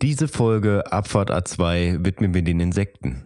[0.00, 3.24] Diese Folge Abfahrt A2 widmen wir den Insekten.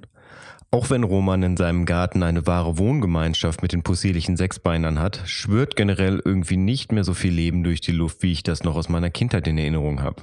[0.71, 5.77] Auch wenn Roman in seinem Garten eine wahre Wohngemeinschaft mit den possierlichen Sechsbeinern hat, schwört
[5.77, 8.89] generell irgendwie nicht mehr so viel Leben durch die Luft, wie ich das noch aus
[8.89, 10.23] meiner Kindheit in Erinnerung habe.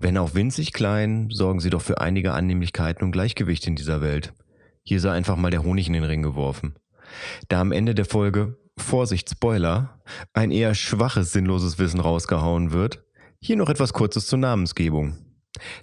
[0.00, 4.32] Wenn auch winzig klein, sorgen sie doch für einige Annehmlichkeiten und Gleichgewicht in dieser Welt.
[4.82, 6.74] Hier sei einfach mal der Honig in den Ring geworfen.
[7.50, 10.00] Da am Ende der Folge, Vorsicht Spoiler,
[10.32, 13.04] ein eher schwaches, sinnloses Wissen rausgehauen wird,
[13.40, 15.18] hier noch etwas Kurzes zur Namensgebung.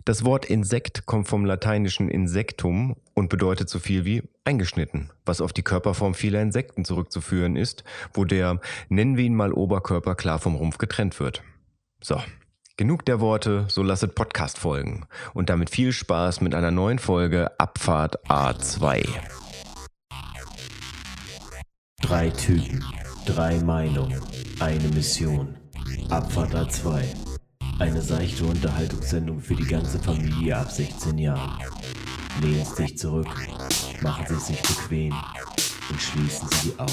[0.06, 5.54] Das Wort Insekt kommt vom lateinischen Insectum und bedeutet so viel wie eingeschnitten, was auf
[5.54, 8.60] die Körperform vieler Insekten zurückzuführen ist, wo der,
[8.90, 11.44] nennen wir ihn mal Oberkörper, klar vom Rumpf getrennt wird.
[12.02, 12.22] So,
[12.78, 17.52] genug der Worte, so lasset Podcast folgen und damit viel Spaß mit einer neuen Folge
[17.60, 19.08] Abfahrt A2.
[22.02, 22.84] Drei Typen,
[23.26, 24.22] drei Meinungen,
[24.60, 25.56] eine Mission.
[26.10, 27.33] Abfahrt A2.
[27.80, 31.60] Eine seichte Unterhaltungssendung für die ganze Familie ab 16 Jahren.
[32.42, 33.28] Lehnen Sie sich zurück,
[34.02, 35.14] machen Sie sich bequem
[35.90, 36.92] und schließen Sie die Augen.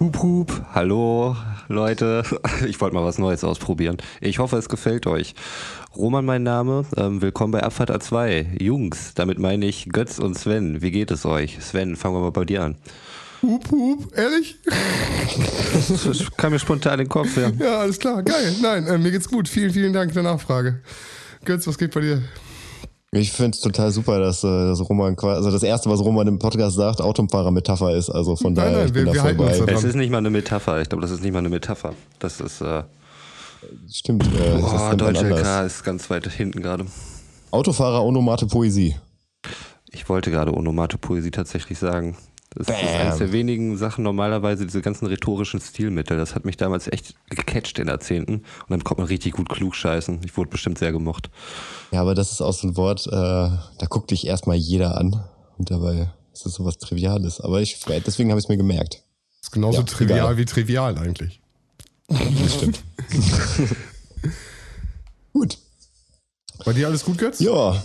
[0.00, 0.66] Hup, hup.
[0.72, 1.36] Hallo,
[1.70, 2.24] Leute.
[2.66, 3.96] Ich wollte mal was Neues ausprobieren.
[4.20, 5.34] Ich hoffe, es gefällt euch.
[5.96, 6.84] Roman, mein Name.
[6.96, 8.62] Ähm, willkommen bei Abfahrt A2.
[8.62, 10.82] Jungs, damit meine ich Götz und Sven.
[10.82, 11.58] Wie geht es euch?
[11.62, 12.76] Sven, fangen wir mal bei dir an.
[13.42, 14.58] Hup, hup, ehrlich?
[14.64, 17.50] Das kam mir spontan in den Kopf, ja.
[17.58, 18.54] Ja, alles klar, geil.
[18.60, 19.48] Nein, äh, mir geht's gut.
[19.48, 20.80] Vielen, vielen Dank für die Nachfrage.
[21.44, 22.22] Götz, was geht bei dir?
[23.12, 26.28] Ich finde es total super, dass, äh, dass Roman quasi, also das erste, was Roman
[26.28, 28.08] im Podcast sagt, Autofahrer-Metapher ist.
[28.08, 29.96] Also von Nein, daher, nein, ich wir- bin wir da voll halten uns Es ist
[29.96, 30.80] nicht mal eine Metapher.
[30.80, 31.94] Ich glaube, das ist nicht mal eine Metapher.
[32.20, 32.84] Das ist, äh,
[33.90, 35.26] Stimmt, äh, oh, Deutsche.
[35.28, 36.86] LK ist ganz weit hinten gerade.
[37.50, 38.94] Autofahrer, Onomate, Poesie.
[39.90, 42.16] Ich wollte gerade Onomate Poesie tatsächlich sagen.
[42.52, 43.00] Das ist Bam.
[43.00, 46.16] eines der wenigen Sachen normalerweise, diese ganzen rhetorischen Stilmittel.
[46.16, 48.34] Das hat mich damals echt gecatcht in der Zehnten.
[48.38, 50.20] Und dann kommt man richtig gut klug scheißen.
[50.24, 51.30] Ich wurde bestimmt sehr gemocht.
[51.92, 55.22] Ja, aber das ist auch so ein Wort, äh, da guckt dich erstmal jeder an.
[55.58, 57.40] Und dabei ist es sowas Triviales.
[57.40, 59.04] Aber ich, deswegen habe ich es mir gemerkt.
[59.40, 60.36] ist genauso Ja, trivial egal.
[60.36, 61.40] wie trivial eigentlich.
[62.08, 62.82] Das stimmt.
[65.32, 65.58] gut.
[66.64, 67.38] Bei dir alles gut, Götz?
[67.40, 67.80] Ja.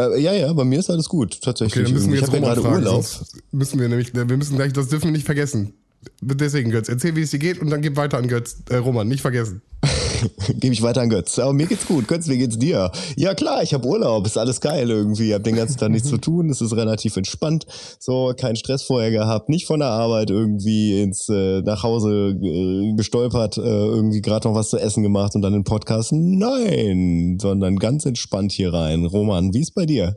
[0.00, 1.84] Äh, ja, ja, bei mir ist alles gut, tatsächlich.
[1.84, 2.68] Okay, dann müssen wir ich jetzt habe ja gerade.
[2.68, 3.04] Urlaub.
[3.52, 5.74] Müssen wir nämlich, wir müssen gleich, das dürfen wir nicht vergessen.
[6.20, 8.62] Deswegen, Götz, erzähl, wie es dir geht und dann gib weiter an Götz.
[8.70, 9.62] Äh, Roman, nicht vergessen.
[10.60, 11.38] Gebe ich weiter an Götz.
[11.38, 12.08] Aber mir geht's gut.
[12.08, 12.90] Götz, wie geht's dir?
[13.16, 14.26] Ja klar, ich habe Urlaub.
[14.26, 15.34] Ist alles geil irgendwie.
[15.34, 16.48] Hab den ganzen Tag nichts zu tun.
[16.50, 17.66] Es ist relativ entspannt.
[17.98, 19.48] So, keinen Stress vorher gehabt.
[19.48, 24.54] Nicht von der Arbeit irgendwie ins äh, nach Hause äh, gestolpert, äh, irgendwie gerade noch
[24.54, 26.12] was zu essen gemacht und dann den Podcast.
[26.12, 29.04] Nein, sondern ganz entspannt hier rein.
[29.04, 30.14] Roman, wie ist bei dir?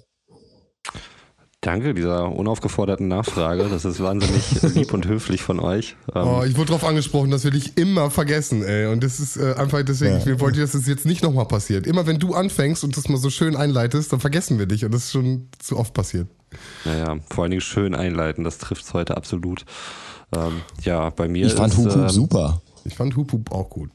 [1.67, 3.67] Danke dieser unaufgeforderten Nachfrage.
[3.69, 5.97] Das ist wahnsinnig lieb und höflich von euch.
[6.15, 8.85] Ähm, Oh, ich wurde darauf angesprochen, dass wir dich immer vergessen, ey.
[8.85, 10.25] Und das ist äh, einfach deswegen, Ja.
[10.33, 11.85] ich wollte, dass das jetzt nicht nochmal passiert.
[11.85, 14.85] Immer wenn du anfängst und das mal so schön einleitest, dann vergessen wir dich.
[14.85, 16.27] Und das ist schon zu oft passiert.
[16.85, 18.45] Naja, vor allen Dingen schön einleiten.
[18.45, 19.65] Das trifft es heute absolut.
[20.33, 22.61] Ähm, ja, bei mir Ich fand ist, Hup Hup ähm, super.
[22.85, 23.89] Ich fand Hup Hup auch gut.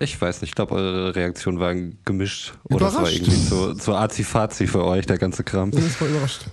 [0.00, 2.54] Ich weiß nicht, ich glaube, eure Reaktionen waren gemischt.
[2.64, 5.70] Oder es war irgendwie zu, zu azi-fazi für euch, der ganze Kram.
[5.70, 6.46] Ich war überrascht.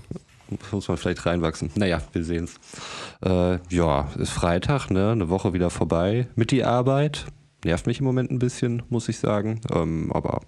[0.72, 1.70] Muss man vielleicht reinwachsen.
[1.76, 2.56] Naja, wir sehen's.
[3.24, 5.12] Äh, ja, ist Freitag, ne?
[5.12, 7.26] Eine Woche wieder vorbei mit die Arbeit.
[7.66, 9.62] Nervt mich im Moment ein bisschen, muss ich sagen.
[9.74, 10.42] Ähm, aber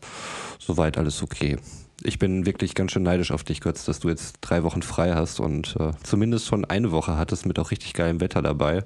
[0.59, 1.57] soweit alles okay.
[2.03, 5.13] Ich bin wirklich ganz schön neidisch auf dich, Götz, dass du jetzt drei Wochen frei
[5.13, 8.85] hast und äh, zumindest schon eine Woche hattest mit auch richtig geilem Wetter dabei.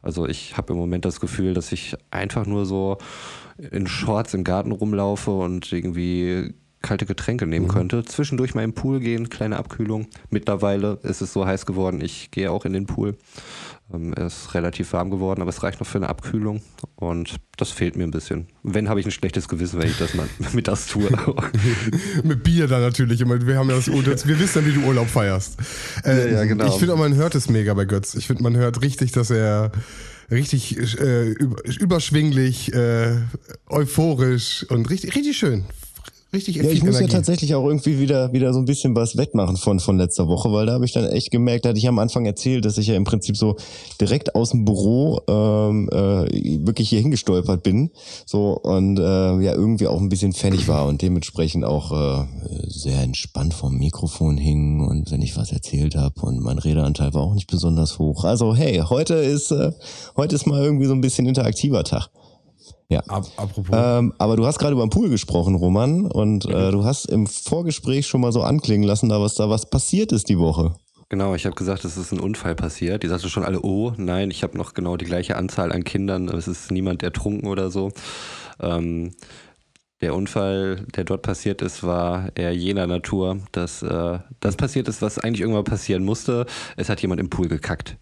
[0.00, 2.98] Also ich habe im Moment das Gefühl, dass ich einfach nur so
[3.58, 8.04] in Shorts im Garten rumlaufe und irgendwie kalte Getränke nehmen könnte.
[8.04, 10.06] Zwischendurch mal im Pool gehen, kleine Abkühlung.
[10.30, 13.16] Mittlerweile ist es so heiß geworden, ich gehe auch in den Pool.
[13.92, 16.60] Ähm, ist relativ warm geworden, aber es reicht noch für eine Abkühlung
[16.96, 18.46] und das fehlt mir ein bisschen.
[18.62, 21.08] Wenn, habe ich ein schlechtes Gewissen, wenn ich das mal mittags tue.
[22.22, 23.20] Mit Bier dann natürlich.
[23.20, 25.56] Wir haben ja das, das wir wissen ja, wie du Urlaub feierst.
[26.04, 26.66] Äh, Ja, ja, genau.
[26.66, 28.14] Ich finde auch, man hört es mega bei Götz.
[28.14, 29.72] Ich finde, man hört richtig, dass er
[30.30, 33.16] richtig äh, über, überschwinglich, äh,
[33.68, 35.64] euphorisch und richtig, richtig schön.
[36.30, 37.14] Richtig Ja, ich muss ja Energie.
[37.14, 40.66] tatsächlich auch irgendwie wieder, wieder so ein bisschen was wettmachen von, von letzter Woche, weil
[40.66, 42.96] da habe ich dann echt gemerkt, da hatte ich am Anfang erzählt, dass ich ja
[42.96, 43.56] im Prinzip so
[43.98, 47.92] direkt aus dem Büro ähm, äh, wirklich hier hingestolpert bin.
[48.26, 49.02] So und äh,
[49.40, 52.26] ja, irgendwie auch ein bisschen fertig war und dementsprechend auch äh,
[52.66, 57.22] sehr entspannt vom Mikrofon hing und wenn ich was erzählt habe und mein Redeanteil war
[57.22, 58.24] auch nicht besonders hoch.
[58.24, 59.72] Also hey, heute ist, äh,
[60.14, 62.10] heute ist mal irgendwie so ein bisschen interaktiver Tag.
[62.88, 63.00] Ja.
[63.08, 63.68] Ap apropos.
[63.72, 67.26] Ähm, aber du hast gerade über den Pool gesprochen, Roman, und äh, du hast im
[67.26, 70.74] Vorgespräch schon mal so anklingen lassen, da was da was passiert ist die Woche.
[71.10, 73.02] Genau, ich habe gesagt, es ist ein Unfall passiert.
[73.02, 76.28] Die sagten schon alle, oh, nein, ich habe noch genau die gleiche Anzahl an Kindern.
[76.28, 77.90] Es ist niemand ertrunken oder so.
[78.60, 79.14] Ähm,
[80.02, 85.00] der Unfall, der dort passiert ist, war eher jener Natur, dass äh, das passiert ist,
[85.00, 86.46] was eigentlich irgendwann passieren musste.
[86.76, 87.96] Es hat jemand im Pool gekackt.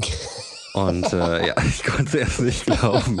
[0.74, 3.20] Und äh, ja, ich konnte es erst nicht glauben.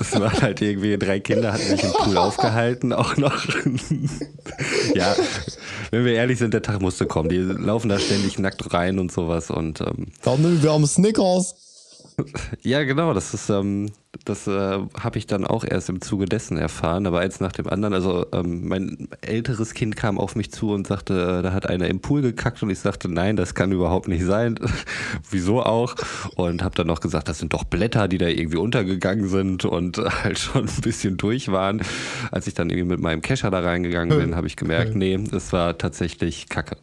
[0.00, 3.44] Es waren halt irgendwie drei Kinder, hatten sich im Pool aufgehalten, auch noch.
[4.94, 5.14] ja,
[5.90, 7.28] wenn wir ehrlich sind, der Tag musste kommen.
[7.28, 9.50] Die laufen da ständig nackt rein und sowas.
[9.50, 11.54] Und ähm, Wir haben Snickers.
[12.62, 13.90] ja, genau, das ist, ähm,
[14.24, 17.68] das äh, habe ich dann auch erst im Zuge dessen erfahren, aber eins nach dem
[17.68, 17.94] anderen.
[17.94, 21.88] Also ähm, mein älteres Kind kam auf mich zu und sagte, äh, da hat einer
[21.88, 24.58] im Pool gekackt und ich sagte, nein, das kann überhaupt nicht sein.
[25.30, 25.94] Wieso auch?
[26.36, 29.98] Und habe dann noch gesagt, das sind doch Blätter, die da irgendwie untergegangen sind und
[30.22, 31.82] halt schon ein bisschen durch waren.
[32.30, 35.52] Als ich dann irgendwie mit meinem Kescher da reingegangen bin, habe ich gemerkt, nee, es
[35.52, 36.76] war tatsächlich Kacke.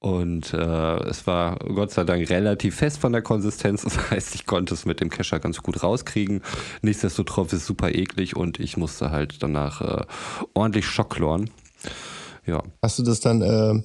[0.00, 3.82] Und äh, es war Gott sei Dank relativ fest von der Konsistenz.
[3.88, 6.42] Das heißt, ich konnte es mit dem Kescher ganz gut rauskriegen.
[6.82, 10.04] Nichtsdestotrotz ist es super eklig und ich musste halt danach äh,
[10.54, 11.50] ordentlich Schockloren.
[12.46, 12.62] Ja.
[12.82, 13.82] Hast du das dann äh,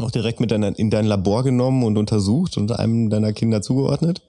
[0.00, 4.22] auch direkt mit deiner, in dein Labor genommen und untersucht und einem deiner Kinder zugeordnet?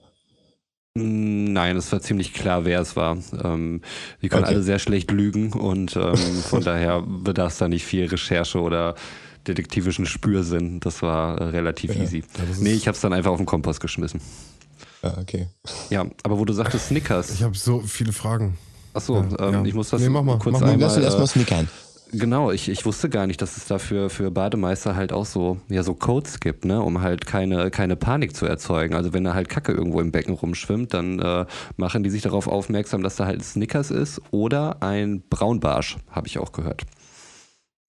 [0.96, 3.16] Nein, es war ziemlich klar, wer es war.
[3.42, 3.80] Ähm,
[4.22, 4.54] die können Okay.
[4.54, 8.94] alle sehr schlecht lügen und ähm, von daher bedarf es da nicht viel Recherche oder
[9.46, 10.80] detektivischen Spürsinn.
[10.80, 12.24] Das war äh, relativ easy.
[12.36, 14.20] das ist- nee, ich habe es dann einfach auf den Kompost geschmissen.
[15.02, 15.48] Ja, okay.
[15.90, 17.30] Ja, aber wo du sagtest Snickers.
[17.30, 18.56] ich habe so viele Fragen.
[18.94, 19.64] Achso, Ja, ähm, ja.
[19.64, 20.70] ich muss das Nee, mach mal, kurz mach mal.
[20.72, 20.88] einmal.
[20.88, 21.68] Lass erstmal äh, snickern.
[22.12, 25.82] Genau, ich, ich wusste gar nicht, dass es dafür für Bademeister halt auch so, ja,
[25.82, 28.94] so Codes gibt, ne, um halt keine, keine Panik zu erzeugen.
[28.94, 31.44] Also wenn da halt Kacke irgendwo im Becken rumschwimmt, dann äh,
[31.76, 36.38] machen die sich darauf aufmerksam, dass da halt Snickers ist oder ein Braunbarsch, habe ich
[36.38, 36.82] auch gehört.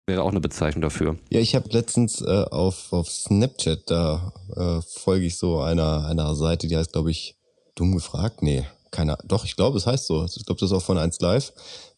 [0.08, 1.18] Wäre auch eine Bezeichnung dafür.
[1.32, 6.36] Ja, ich habe letztens äh, auf, auf Snapchat, da äh, folge ich so einer, einer
[6.36, 7.36] Seite, die heißt, glaube ich,
[7.74, 8.44] dumm gefragt?
[8.44, 9.18] Nee, keiner.
[9.26, 10.24] Doch, ich glaube, es heißt so.
[10.26, 11.54] Ich glaube, das ist auch von 1 Live.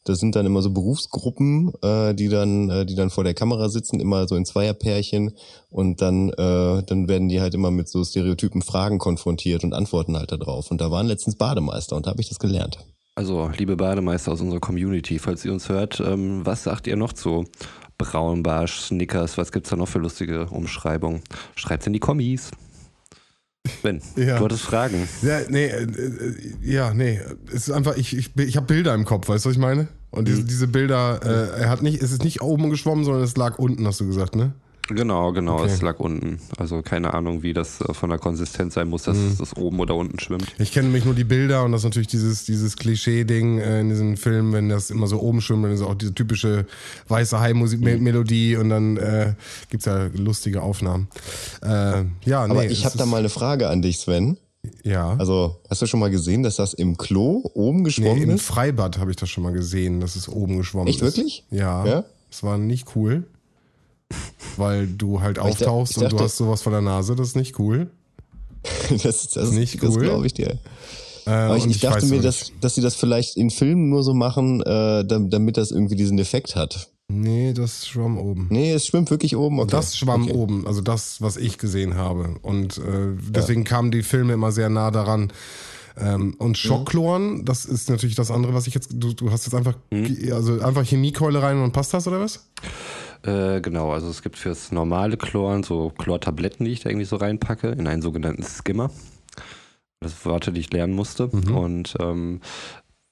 [0.06, 3.68] Das sind dann immer so Berufsgruppen, äh, die dann, äh, die dann vor der Kamera
[3.68, 5.36] sitzen, immer so in Zweierpärchen
[5.70, 10.16] und dann, äh, dann werden die halt immer mit so stereotypen Fragen konfrontiert und antworten
[10.16, 10.72] halt da drauf.
[10.72, 12.80] Und da waren letztens Bademeister und da habe ich das gelernt.
[13.16, 17.12] Also, liebe Bademeister aus unserer Community, falls ihr uns hört, ähm, was sagt ihr noch
[17.12, 17.46] zu
[17.98, 19.38] Braunbarsch, Snickers?
[19.38, 21.22] Was gibt's da noch für lustige Umschreibungen?
[21.56, 22.52] Schreibt's in die Kommis.
[23.84, 24.38] Ben, Ja.
[24.40, 25.08] du hattest Fragen.
[25.22, 27.20] Ja, nee, äh, äh, ja, nee.
[27.48, 29.88] Es ist einfach, ich, ich, ich habe Bilder im Kopf, weißt du, was ich meine?
[30.12, 33.36] Und diese, diese Bilder, äh, er hat nicht, es ist nicht oben geschwommen, sondern es
[33.36, 34.54] lag unten, hast du gesagt, ne?
[34.90, 35.72] Genau, genau, Okay.
[35.72, 36.40] es lag unten.
[36.58, 39.96] Also keine Ahnung, wie das äh, von der Konsistenz sein muss, dass das oben oder
[39.96, 40.46] unten schwimmt.
[40.60, 43.90] Ich kenne nämlich nur die Bilder und das ist natürlich dieses, dieses Klischee-Ding äh, in
[43.90, 46.66] diesen Filmen, wenn das immer so oben schwimmt, dann ist auch diese typische
[47.08, 49.34] weiße Hai-Musik-Melodie und dann äh,
[49.70, 51.08] gibt's ja lustige Aufnahmen.
[51.62, 52.04] Äh, ja,
[52.48, 52.52] nee.
[52.52, 54.38] Aber ich es habe da mal eine Frage an dich, Sven.
[54.84, 55.16] Ja.
[55.18, 58.46] Also, hast du schon mal gesehen, dass das im Klo oben nee, geschwommen im ist?
[58.46, 61.16] Freibad habe ich das schon mal gesehen, dass es oben geschwommen Echt, ist.
[61.18, 61.46] wirklich?
[61.52, 61.86] Ja.
[61.86, 62.04] Ja?
[62.30, 63.26] Es war nicht cool.
[64.58, 67.30] Weil du halt ich auftauchst ich und du dachte- hast sowas vor der Nase, das
[67.30, 67.92] ist nicht cool.
[69.04, 70.04] das, das, Nicht das cool.
[70.04, 70.58] glaube ich dir.
[71.26, 72.64] Äh, Aber ich, und ich dachte mir, dass, nicht.
[72.64, 76.18] dass sie das vielleicht in Filmen nur so machen, äh, dam- damit das irgendwie diesen
[76.20, 76.90] Effekt hat.
[77.10, 78.48] Nee, das schwamm oben.
[78.50, 79.60] Nee, es schwimmt wirklich oben.
[79.60, 79.72] Okay.
[79.72, 80.34] Das schwamm okay.
[80.34, 82.36] oben, also das, was ich gesehen habe.
[82.42, 85.32] Und äh, deswegen kamen die Filme immer sehr nah daran.
[86.00, 88.90] Ähm, und Schockloren, das ist natürlich das andere, was ich jetzt.
[88.94, 89.76] Du, du hast jetzt einfach,
[90.32, 92.46] also einfach Chemiekeule rein und passt das oder was?
[93.24, 97.16] Äh, genau, also es gibt fürs normale Chloren so Chlortabletten, die ich da irgendwie so
[97.16, 98.92] reinpacke, in einen sogenannten Skimmer.
[100.00, 101.28] Das Worte, die ich lernen musste.
[101.28, 102.42] Und ähm,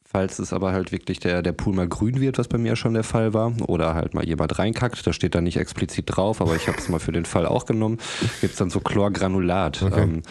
[0.03, 2.93] falls es aber halt wirklich der, der Pool mal grün wird, was bei mir schon
[2.93, 6.55] der Fall war, oder halt mal jemand reinkackt, da steht da nicht explizit drauf, aber
[6.55, 7.97] ich habe es mal für den Fall auch genommen,
[8.39, 9.81] gibt es dann so Chlorgranulat.
[9.81, 10.03] Okay.
[10.03, 10.21] Ähm,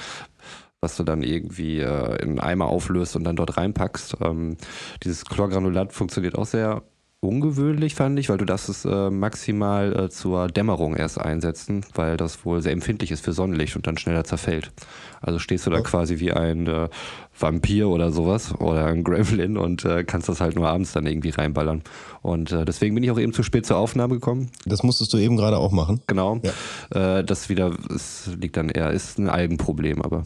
[0.81, 4.19] was du dann irgendwie äh, in einen Eimer auflöst und dann dort reinpackst.
[4.21, 4.59] Ähm,
[5.02, 6.83] dieses Chlorgranulat funktioniert auch sehr
[7.28, 12.16] ungewöhnlich, fand ich, weil du darfst es äh, maximal äh, zur Dämmerung erst einsetzen, weil
[12.16, 14.71] das wohl sehr empfindlich ist für Sonnenlicht und dann schneller zerfällt.
[15.21, 16.88] Also stehst du da quasi wie ein äh,
[17.38, 21.31] Vampir oder sowas oder ein Gremlin und äh, kannst das halt nur abends dann irgendwie
[21.31, 21.83] reinballern.
[22.23, 24.50] Und äh, deswegen bin ich auch eben zu spät zur Aufnahme gekommen.
[24.66, 26.00] Das musstest du eben gerade auch machen.
[26.07, 26.40] Genau.
[26.90, 30.25] Äh, das wieder, es liegt dann eher, ist ein Algenproblem, aber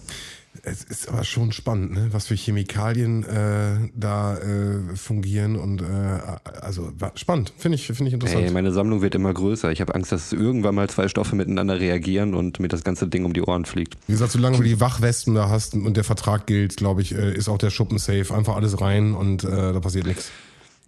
[0.62, 2.08] Es ist aber schon spannend, ne?
[2.10, 5.84] was für Chemikalien äh, da äh, fungieren und äh,
[6.60, 8.42] also spannend, finde ich, finde ich interessant.
[8.42, 9.70] Hey, meine Sammlung wird immer größer.
[9.70, 13.24] Ich habe Angst, dass irgendwann mal zwei Stoffe miteinander reagieren und mir das ganze Ding
[13.24, 13.96] um die Ohren fliegt.
[14.06, 17.34] Wie gesagt, solange du die Wachwesten da hast und der Vertrag gilt, glaube ich, äh,
[17.34, 18.34] ist auch der Schuppen safe.
[18.34, 20.30] Einfach alles rein und äh, da passiert nichts.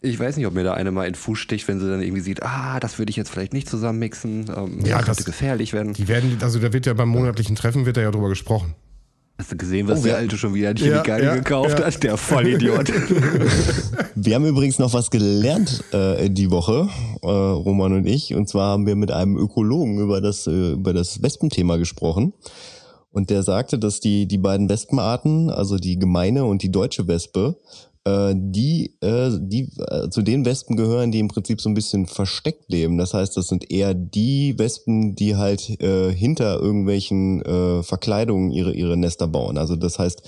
[0.03, 2.01] Ich weiß nicht, ob mir da eine mal in den Fuß sticht, wenn sie dann
[2.01, 4.47] irgendwie sieht, ah, das würde ich jetzt vielleicht nicht zusammenmixen.
[4.49, 5.93] Ähm, ja, das könnte könnte gefährlich werden.
[5.93, 8.75] Die werden, also da wird ja beim monatlichen Treffen wird da ja drüber gesprochen.
[9.41, 10.19] Hast du gesehen, was Oh, der ja.
[10.19, 11.87] Alte schon wieder an Ja, Chemikalien ja, gekauft ja.
[11.87, 12.03] hat?
[12.03, 12.93] Der Vollidiot.
[14.15, 16.91] Wir haben übrigens noch was gelernt äh, die Woche,
[17.23, 18.35] äh, Roman und ich.
[18.35, 22.35] Und zwar haben wir mit einem Ökologen über das, äh, über das Wespenthema gesprochen.
[23.13, 27.57] Und der sagte, dass die, die beiden Wespenarten, also die gemeine und die deutsche Wespe,
[28.05, 32.07] äh, die, äh, die äh, zu den Wespen gehören, die im Prinzip so ein bisschen
[32.07, 32.97] versteckt leben.
[32.97, 38.73] Das heißt, das sind eher die Wespen, die halt äh, hinter irgendwelchen äh, Verkleidungen ihre,
[38.73, 39.59] ihre Nester bauen.
[39.59, 40.23] Also das heißt,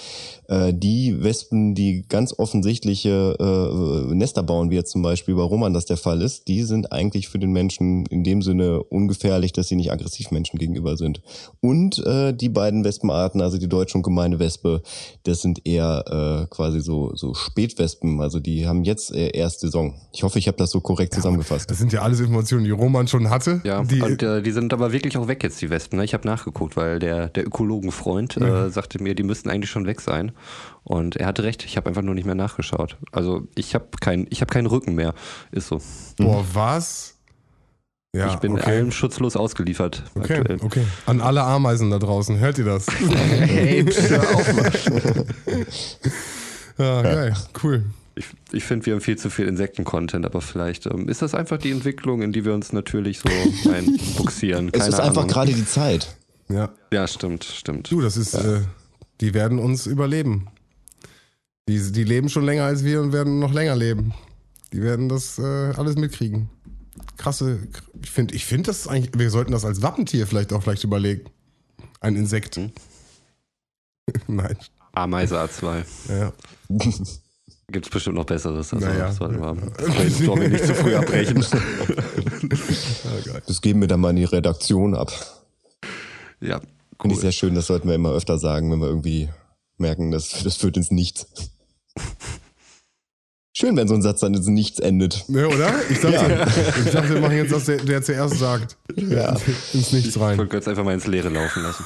[0.53, 5.73] äh, die Wespen, die ganz offensichtliche äh, Nester bauen, wie jetzt zum Beispiel bei Roman
[5.73, 9.69] das der Fall ist, die sind eigentlich für den Menschen in dem Sinne ungefährlich, dass
[9.69, 11.23] sie nicht aggressiv Menschen gegenüber sind.
[11.61, 14.83] Und äh, die beiden Wespenarten, also die deutsche und gemeine Wespe,
[15.23, 18.21] das sind eher äh, quasi so, so Spätwespen.
[18.21, 19.95] Also die haben jetzt äh, erst Saison.
[20.13, 21.71] Ich hoffe, ich habe das so korrekt zusammengefasst.
[21.71, 23.63] Das sind ja alles Informationen, die Roman schon hatte.
[23.65, 25.99] Ja, die, und äh, die sind aber wirklich auch weg jetzt, die Wespen.
[25.99, 26.05] Ne?
[26.05, 30.01] Ich habe nachgeguckt, weil der, der Ökologenfreund äh, sagte mir, die müssten eigentlich schon weg
[30.01, 30.33] sein.
[30.85, 32.97] Und er hatte recht, ich habe einfach nur nicht mehr nachgeschaut.
[33.13, 35.15] Also ich habe kein, ich hab keinen Rücken mehr.
[35.51, 35.81] Ist so.
[36.19, 37.19] boah, was?
[38.15, 38.65] Ja, ich bin okay.
[38.67, 40.59] allem schutzlos ausgeliefert Okay, aktuell.
[40.63, 40.85] okay.
[41.07, 42.87] An alle Ameisen da draußen, hört ihr das?
[43.41, 44.49] Hey, pst, hör auf,
[46.79, 47.85] ja, geil, cool.
[48.15, 51.57] Ich, ich finde, wir haben viel zu viel Insekten-Content, aber vielleicht ähm, ist das einfach
[51.57, 53.29] die Entwicklung, in die wir uns natürlich so
[53.71, 54.71] einbuxieren.
[54.73, 55.29] Es ist einfach Ahnung.
[55.33, 56.15] gerade die Zeit.
[56.51, 57.91] Ja, Ja, stimmt, stimmt.
[57.91, 58.61] du, das ist, äh,
[59.23, 60.49] die werden uns überleben.
[61.69, 64.13] Die, die leben schon länger als wir und werden noch länger leben.
[64.73, 66.51] Die werden das äh, alles mitkriegen.
[67.17, 67.61] Krasse,
[68.03, 71.31] ich finde, ich finde das eigentlich, wir sollten das als Wappentier vielleicht auch vielleicht überlegen.
[72.01, 72.57] Ein Insekt.
[72.57, 72.73] Hm?
[74.27, 74.57] Nein,
[74.93, 75.85] Ameise A2.
[76.09, 76.33] ja.
[77.69, 78.75] Gibt es bestimmt noch Besseres.
[78.75, 79.07] Also Naja.
[79.07, 81.43] das sollten wir Brainstorming nicht zu früh abbrechen.
[83.47, 85.11] Das geben wir dann mal in die Redaktion ab.
[86.41, 86.61] ja,
[87.03, 89.29] Finde ich sehr schön, das sollten wir immer öfter sagen, wenn wir irgendwie
[89.77, 91.27] merken, dass das führt ins Nichts.
[93.55, 95.25] Schön, wenn so ein Satz dann ins Nichts endet.
[95.29, 95.75] Ja, oder?
[95.91, 96.47] Ich dachte,
[96.87, 98.79] ich dachte, wir machen jetzt das, der, der zuerst sagt.
[98.97, 99.37] Ja.
[99.75, 100.39] Ins Nichts Ich rein.
[100.39, 101.85] wollte Götz einfach mal ins Leere laufen lassen.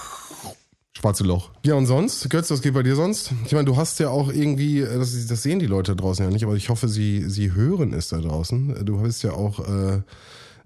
[0.97, 1.51] Schwarze Loch.
[1.65, 2.31] Ja, und sonst?
[2.31, 3.33] Götz, was geht bei dir sonst?
[3.45, 6.31] Ich meine, du hast ja auch irgendwie, das, das sehen die Leute da draußen ja
[6.31, 8.85] nicht, aber ich hoffe, sie, sie hören es da draußen.
[8.87, 10.03] Du bist ja auch äh,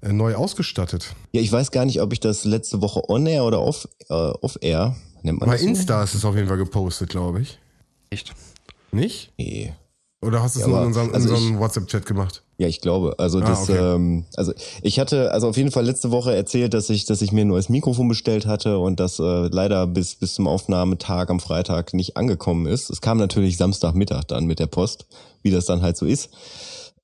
[0.03, 1.15] äh, neu ausgestattet.
[1.33, 4.97] Ja, ich weiß gar nicht, ob ich das letzte Woche on-air oder off, äh, off-air,
[5.23, 5.69] nennt man Bei das so?
[5.69, 7.59] Insta ist es auf jeden Fall gepostet, glaube ich.
[8.11, 8.33] Echt?
[8.93, 9.33] Nicht?
[9.39, 9.73] Nee.
[10.23, 12.43] Oder hast du es Ja, nur in unserem, also unserem WhatsApp-Chat gemacht?
[12.59, 13.15] Ja, ich glaube.
[13.19, 13.79] Also Ah, das, okay.
[13.79, 14.53] ähm, also
[14.83, 17.49] ich hatte, also auf jeden Fall letzte Woche erzählt, dass ich, dass ich mir ein
[17.49, 22.19] neues Mikrofon bestellt hatte und das äh, leider bis bis zum Aufnahmetag am Freitag nicht
[22.19, 22.91] angekommen ist.
[22.91, 25.07] Es kam natürlich Samstagmittag dann mit der Post,
[25.43, 26.29] wie das dann halt so ist.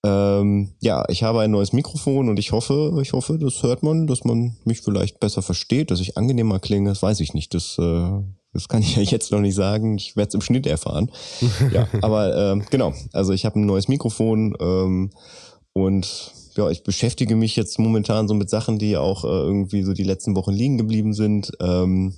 [0.06, 4.06] Ähm, ja, ich habe ein neues Mikrofon und ich hoffe, ich hoffe, das hört man,
[4.06, 6.88] dass man mich vielleicht besser versteht, dass ich angenehmer klinge.
[6.88, 7.54] Das weiß ich nicht.
[7.54, 8.10] Das, äh,
[8.52, 9.96] das kann ich ja jetzt noch nicht sagen.
[9.96, 11.10] Ich werde es im Schnitt erfahren.
[11.72, 12.92] ja, aber ähm, genau.
[13.12, 15.10] Also ich habe ein neues Mikrofon ähm,
[15.72, 19.92] und ja, ich beschäftige mich jetzt momentan so mit Sachen, die auch äh, irgendwie so
[19.92, 21.52] die letzten Wochen liegen geblieben sind.
[21.60, 22.14] Ähm,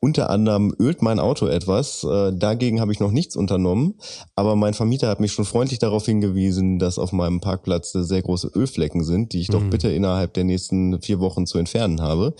[0.00, 2.04] unter anderem ölt mein Auto etwas.
[2.04, 3.94] Äh, dagegen habe ich noch nichts unternommen.
[4.36, 8.50] Aber mein Vermieter hat mich schon freundlich darauf hingewiesen, dass auf meinem Parkplatz sehr große
[8.54, 9.70] Ölflecken sind, die ich doch Mhm.
[9.70, 12.34] bitte innerhalb der nächsten vier Wochen zu entfernen habe.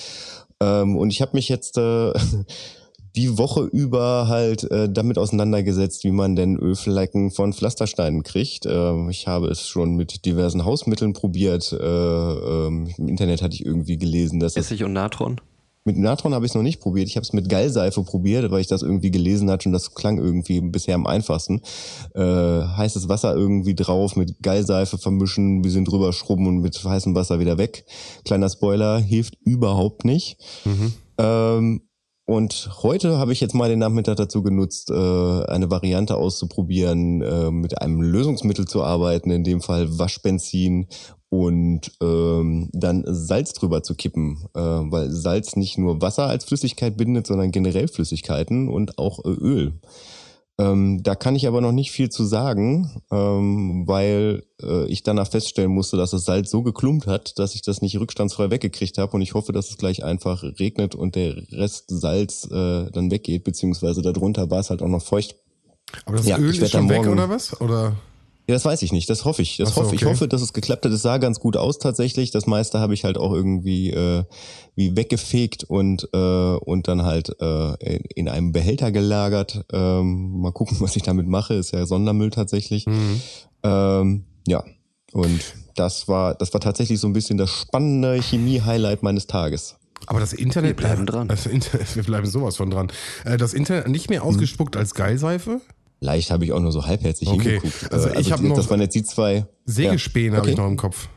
[0.63, 2.13] Ähm, und ich habe mich jetzt äh,
[3.17, 8.67] die Woche über halt äh, damit auseinandergesetzt, wie man denn Ölflecken von Pflastersteinen kriegt.
[8.67, 11.73] Äh, ich habe es schon mit diversen Hausmitteln probiert.
[11.73, 15.41] Äh, ähm, Im Internet hatte ich irgendwie gelesen, dass es Essig und Natron?
[15.85, 17.09] mit Natron habe ich es noch nicht probiert.
[17.09, 20.19] Ich habe es mit Gallseife probiert, weil ich das irgendwie gelesen hatte und das klang
[20.19, 21.63] irgendwie bisher am einfachsten.
[22.15, 27.15] Äh, heißes Wasser irgendwie drauf, mit Gallseife vermischen, ein bisschen drüber schrubben und mit heißem
[27.15, 27.87] Wasser wieder weg.
[28.25, 30.37] Kleiner Spoiler, hilft überhaupt nicht.
[30.65, 30.93] Mhm.
[31.19, 31.83] Ähm,
[32.31, 37.51] und heute habe ich jetzt mal den Nachmittag dazu genutzt, äh, eine Variante auszuprobieren, äh,
[37.51, 40.87] mit einem Lösungsmittel zu arbeiten, in dem Fall Waschbenzin
[41.29, 46.97] und ähm, dann Salz drüber zu kippen, äh, weil Salz nicht nur Wasser als Flüssigkeit
[46.97, 49.73] bindet, sondern generell Flüssigkeiten und auch Öl.
[50.61, 55.31] Ähm, da kann ich aber noch nicht viel zu sagen, ähm, weil äh, ich danach
[55.31, 59.13] feststellen musste, dass das Salz so geklumpt hat, dass ich das nicht rückstandsfrei weggekriegt habe
[59.13, 63.45] und ich hoffe, dass es gleich einfach regnet und der Rest Salz äh, dann weggeht,
[63.45, 65.37] beziehungsweise darunter war es halt auch noch feucht.
[66.05, 67.59] Aber das Ja, Öl ist schon weg oder was?
[67.63, 67.97] Oder?
[68.51, 69.09] Ja, das weiß ich nicht.
[69.09, 69.57] Das hoffe ich.
[69.59, 70.03] Das so, hoffe ich.
[70.03, 70.11] okay.
[70.13, 70.93] hoffe, dass es geklappt hat.
[70.93, 72.33] Es sah ganz gut aus tatsächlich.
[72.33, 74.25] Das meiste habe ich halt auch irgendwie äh,
[74.75, 76.19] wie weggefegt und äh,
[76.57, 79.65] und dann halt äh, in- in einem Behälter gelagert.
[79.73, 81.55] Ähm, mal gucken, was ich damit mache.
[81.55, 82.87] Ist ja Sondermüll tatsächlich.
[82.87, 83.21] Mhm.
[83.63, 84.65] Ähm, ja.
[85.13, 85.41] Und
[85.77, 89.77] das war das war tatsächlich so ein bisschen das spannende Chemie-Highlight meines Tages.
[90.07, 91.29] Aber das Internet Wir bleiben dran.
[91.29, 92.91] Das Internet, wir bleiben sowas von dran.
[93.25, 95.61] Äh, Das Internet nicht mehr ausgespuckt als Geilseife?
[96.01, 97.61] Leicht habe ich auch nur so halbherzig Okay.
[97.61, 97.93] hingeguckt.
[97.93, 99.47] Also Äh, ich hab die- noch- das waren jetzt die zwei.
[99.67, 100.41] Sägespäne Ja.
[100.41, 101.09] habe ich noch im Kopf.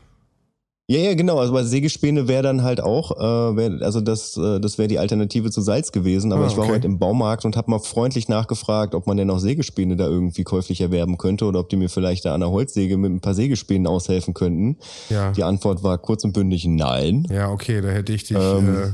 [0.86, 1.38] Ja, ja, genau.
[1.38, 4.98] Also bei Sägespäne wäre dann halt auch, äh, wär, also das, äh, das wäre die
[4.98, 6.30] Alternative zu Salz gewesen.
[6.30, 6.74] Aber Ah, ich war okay.
[6.74, 10.44] heute im Baumarkt und habe mal freundlich nachgefragt, ob man denn auch Sägespäne da irgendwie
[10.44, 13.32] käuflich erwerben könnte oder ob die mir vielleicht da an der Holzsäge mit ein paar
[13.32, 14.76] Sägespänen aushelfen könnten.
[15.08, 15.32] Ja.
[15.32, 17.26] Die Antwort war kurz und bündig nein.
[17.30, 18.76] Ja, okay, da hätte ich dich, Ähm.
[18.76, 18.92] äh,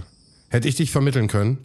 [0.51, 1.59] hätte ich dich vermitteln können.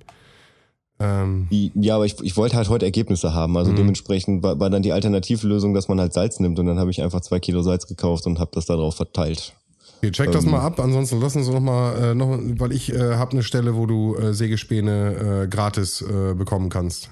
[0.98, 3.58] Ähm, ja, aber ich, ich wollte halt heute Ergebnisse haben.
[3.58, 3.76] Also Mhm.
[3.78, 7.02] dementsprechend war, war dann die Alternativlösung, dass man halt Salz nimmt und dann habe ich
[7.02, 9.54] einfach zwei Kilo Salz gekauft und habe das darauf verteilt.
[9.98, 10.80] okay, check das ähm, mal ab.
[10.80, 14.16] Ansonsten lass uns noch mal, äh, noch, weil ich äh, habe eine Stelle, wo du
[14.16, 17.10] äh, Sägespäne äh, gratis äh, bekommen kannst.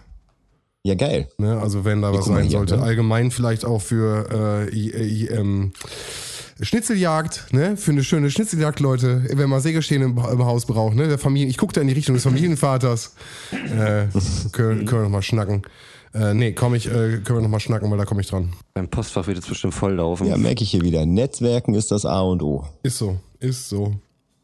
[0.86, 1.30] Ja, geil.
[1.38, 1.60] Ne?
[1.62, 2.78] Also wenn da was guck mal sein hier, sollte.
[2.78, 2.84] ne?
[2.84, 5.72] Allgemein vielleicht auch für äh, i, i, ähm,
[6.62, 7.78] Schnitzeljagd, ne?
[7.78, 9.26] Für eine schöne Schnitzeljagd, Leute.
[9.34, 11.08] Wenn man Sägespäne im, im Haus braucht, ne?
[11.08, 13.16] Der Familie, ich gucke da in die Richtung des Familienvaters.
[13.52, 14.06] äh,
[14.52, 15.64] können, können wir noch mal schnacken.
[16.14, 18.54] Äh, nee, komm ich, äh, können wir noch mal schnacken, weil da komme ich dran.
[18.76, 20.28] Dein Postfach wird jetzt bestimmt volllaufen.
[20.28, 21.06] Ja, merke ich hier wieder.
[21.06, 22.66] Netzwerken ist das A und O.
[22.84, 23.96] Ist so, ist so.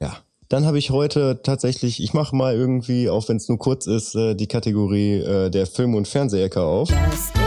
[0.01, 0.17] Ja.
[0.47, 4.15] Dann habe ich heute tatsächlich, ich mache mal irgendwie, auch wenn es nur kurz ist,
[4.15, 6.89] äh, die Kategorie äh, der Film- und Fernsehecke auf.
[6.89, 7.38] Das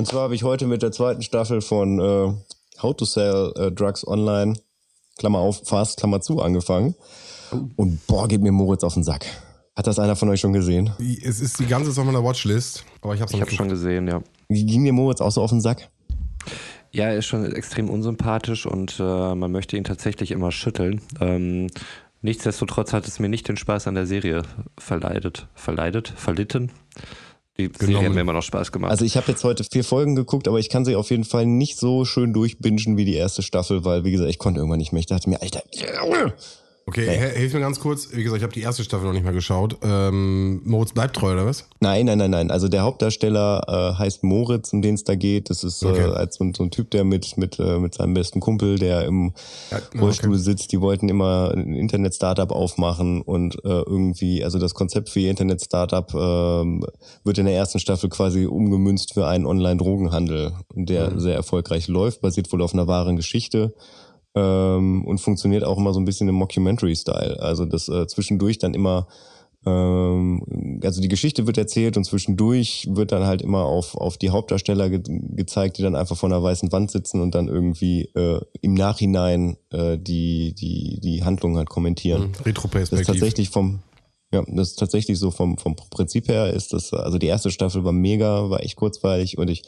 [0.00, 2.32] Und zwar habe ich heute mit der zweiten Staffel von äh,
[2.80, 4.54] How to Sell äh, Drugs Online,
[5.18, 6.94] Klammer auf, Fast, Klammer zu, angefangen.
[7.76, 9.26] Und boah, geht mir Moritz auf den Sack.
[9.76, 10.90] Hat das einer von euch schon gesehen?
[11.22, 14.08] Es ist die ganze Zeit auf meiner Watchlist, aber ich habe Ich habe schon gesehen,
[14.08, 14.22] ja.
[14.48, 15.90] Wie ging mir Moritz auch so auf den Sack?
[16.92, 21.02] Ja, er ist schon extrem unsympathisch und äh, man möchte ihn tatsächlich immer schütteln.
[21.20, 21.66] Ähm,
[22.22, 24.44] nichtsdestotrotz hat es mir nicht den Spaß an der Serie
[24.78, 25.46] verleidet.
[25.54, 26.08] Verleidet?
[26.16, 26.72] Verlitten?
[27.68, 28.90] Die Serie hat mir immer noch Spaß gemacht.
[28.90, 31.46] Also ich habe jetzt heute vier Folgen geguckt, aber ich kann sie auf jeden Fall
[31.46, 34.92] nicht so schön durchbingen wie die erste Staffel, weil, wie gesagt, ich konnte irgendwann nicht
[34.92, 35.00] mehr.
[35.00, 35.62] Ich dachte mir, Alter,
[36.86, 38.08] Okay, he- hilf mir ganz kurz.
[38.12, 39.76] Wie gesagt, ich habe die erste Staffel noch nicht mal geschaut.
[39.82, 41.68] Ähm, Moritz bleibt treu, oder was?
[41.78, 42.50] Nein, nein, nein, nein.
[42.50, 45.50] Also der Hauptdarsteller äh, heißt Moritz, um den es da geht.
[45.50, 46.00] Das ist Okay.
[46.00, 48.78] äh, als so, ein- so ein Typ, der mit mit äh, mit seinem besten Kumpel,
[48.78, 49.32] der im
[49.70, 50.38] Ja, Rollstuhl okay.
[50.42, 50.72] sitzt.
[50.72, 56.12] Die wollten immer ein Internet-Startup aufmachen und äh, irgendwie, also das Konzept für ihr Internet-Startup
[56.14, 56.84] ähm,
[57.22, 61.20] wird in der ersten Staffel quasi umgemünzt für einen Online-Drogenhandel, der Mhm.
[61.20, 63.74] sehr erfolgreich läuft, basiert wohl auf einer wahren Geschichte.
[64.34, 67.40] Ähm, und funktioniert auch immer so ein bisschen im Mockumentary-Style.
[67.40, 69.08] Also das äh, zwischendurch dann immer
[69.66, 74.30] ähm, also die Geschichte wird erzählt und zwischendurch wird dann halt immer auf, auf die
[74.30, 75.02] Hauptdarsteller ge
[75.36, 79.58] gezeigt, die dann einfach vor einer weißen Wand sitzen und dann irgendwie äh, im Nachhinein
[79.70, 82.30] äh, die, die, die Handlung halt kommentieren.
[82.30, 83.06] Das ist Retroperspektiv.
[83.06, 83.80] tatsächlich vom,
[84.32, 87.84] ja, das ist tatsächlich so vom, vom Prinzip her ist das, also die erste Staffel
[87.84, 89.62] war mega, war echt kurzweilig und ich,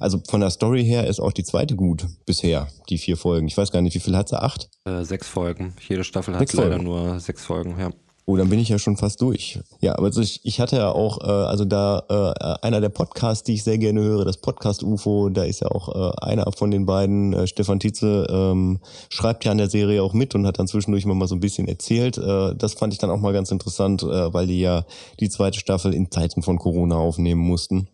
[0.00, 3.46] also von der Story her ist auch die zweite gut bisher, die vier Folgen.
[3.46, 4.40] Ich weiß gar nicht, wie viel hat sie?
[4.40, 4.70] Acht?
[4.86, 5.74] äh, sechs Folgen.
[5.86, 6.84] Jede Staffel hat Sechs leider Folgen.
[6.84, 7.90] nur sechs Folgen, ja.
[8.28, 9.60] Oh, dann bin ich ja schon fast durch.
[9.80, 13.54] Ja, aber ich, ich hatte ja auch, äh, also da äh, einer der Podcasts, die
[13.54, 16.86] ich sehr gerne höre, das Podcast UFO, da ist ja auch äh, einer von den
[16.86, 20.66] beiden, äh, Stefan Tietze, ähm, schreibt ja an der Serie auch mit und hat dann
[20.66, 22.18] zwischendurch mal so ein bisschen erzählt.
[22.18, 24.84] Äh, das fand ich dann auch mal ganz interessant, äh, weil die ja
[25.20, 27.86] die zweite Staffel in Zeiten von Corona aufnehmen mussten.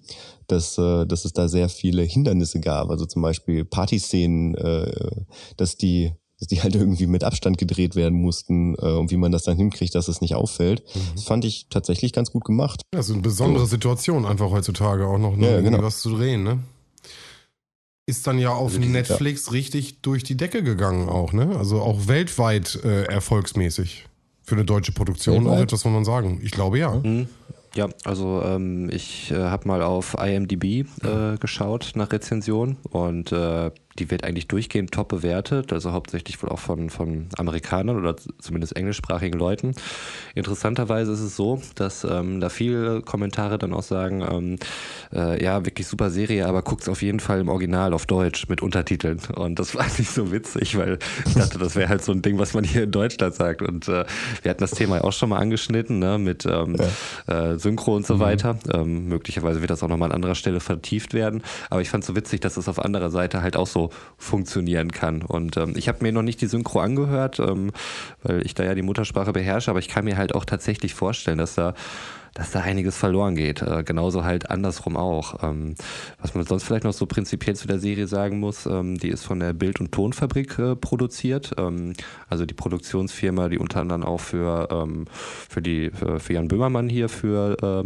[0.49, 4.90] Dass, äh, dass es da sehr viele Hindernisse gab, also zum Beispiel Partyszenen, äh,
[5.57, 9.31] dass die dass die halt irgendwie mit Abstand gedreht werden mussten äh, und wie man
[9.31, 10.83] das dann hinkriegt, dass es nicht auffällt.
[10.92, 11.00] Mhm.
[11.14, 12.83] Das fand ich tatsächlich ganz gut gemacht.
[12.92, 15.81] Ja, so eine besondere Situation einfach heutzutage auch noch, ne, Ja, genau.
[15.85, 16.59] was zu drehen, ne?
[18.07, 21.55] Ist dann ja auf Also diese- Netflix richtig durch die Decke gegangen auch, ne?
[21.57, 24.07] Also auch weltweit äh, erfolgsmäßig.
[24.42, 25.62] Für eine deutsche Produktion auch Weltweit?
[25.68, 26.40] etwas, muss man sagen.
[26.42, 27.00] Ich glaube ja.
[27.00, 27.28] Hm.
[27.76, 30.64] Ja, also ähm, ich äh, habe mal auf IMDb
[31.05, 36.50] äh, geschaut nach Rezension und äh, die wird eigentlich durchgehend top bewertet, also hauptsächlich wohl
[36.50, 39.74] auch von, von Amerikanern oder zumindest englischsprachigen Leuten.
[40.35, 44.59] Interessanterweise ist es so, dass ähm, da viele Kommentare dann auch sagen, ähm,
[45.12, 48.62] äh, ja, wirklich super Serie, aber guckt's auf jeden Fall im Original auf Deutsch mit
[48.62, 49.20] Untertiteln.
[49.35, 52.38] Und das war nicht so witzig, weil ich dachte, das wäre halt so ein Ding,
[52.38, 53.62] was man hier in Deutschland sagt.
[53.62, 54.05] Und äh,
[54.42, 56.76] wir hatten das Thema ja auch schon mal angeschnitten, ne, mit ähm,
[57.26, 58.59] äh, Synchro und so weiter.
[58.72, 61.42] Ähm, möglicherweise wird das auch nochmal an anderer Stelle vertieft werden.
[61.70, 63.82] Aber ich fand es so witzig, dass es auf anderer Seite halt auch so
[64.16, 65.23] funktionieren kann.
[65.23, 67.73] Und ähm, ich habe mir noch nicht die Synchro angehört, ähm,
[68.23, 71.38] weil ich da ja die Muttersprache beherrsche, aber ich kann mir halt auch tatsächlich vorstellen,
[71.38, 71.75] dass da
[72.35, 73.62] dass da einiges verloren geht.
[73.62, 75.42] Äh, genauso halt andersrum auch.
[75.42, 75.75] Ähm,
[76.21, 79.25] was man sonst vielleicht noch so prinzipiell zu der Serie sagen muss, ähm, die ist
[79.25, 81.53] von der Bild- und Tonfabrik äh, produziert.
[81.59, 81.92] Ähm,
[82.29, 85.05] also die Produktionsfirma, die unter anderem auch für, ähm,
[85.49, 87.83] für, die, für, für Jan Böhmermann hier für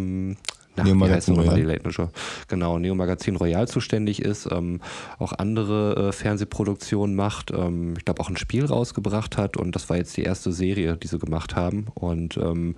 [0.77, 1.55] na, Neo Magazin Royal.
[1.55, 2.09] die Late Show?
[2.49, 4.81] Genau, Neo Magazin Royal zuständig ist, ähm,
[5.19, 9.89] auch andere äh, Fernsehproduktionen macht, ähm, ich glaube auch ein Spiel rausgebracht hat und das
[9.89, 12.77] war jetzt die erste Serie, die sie gemacht haben und ähm,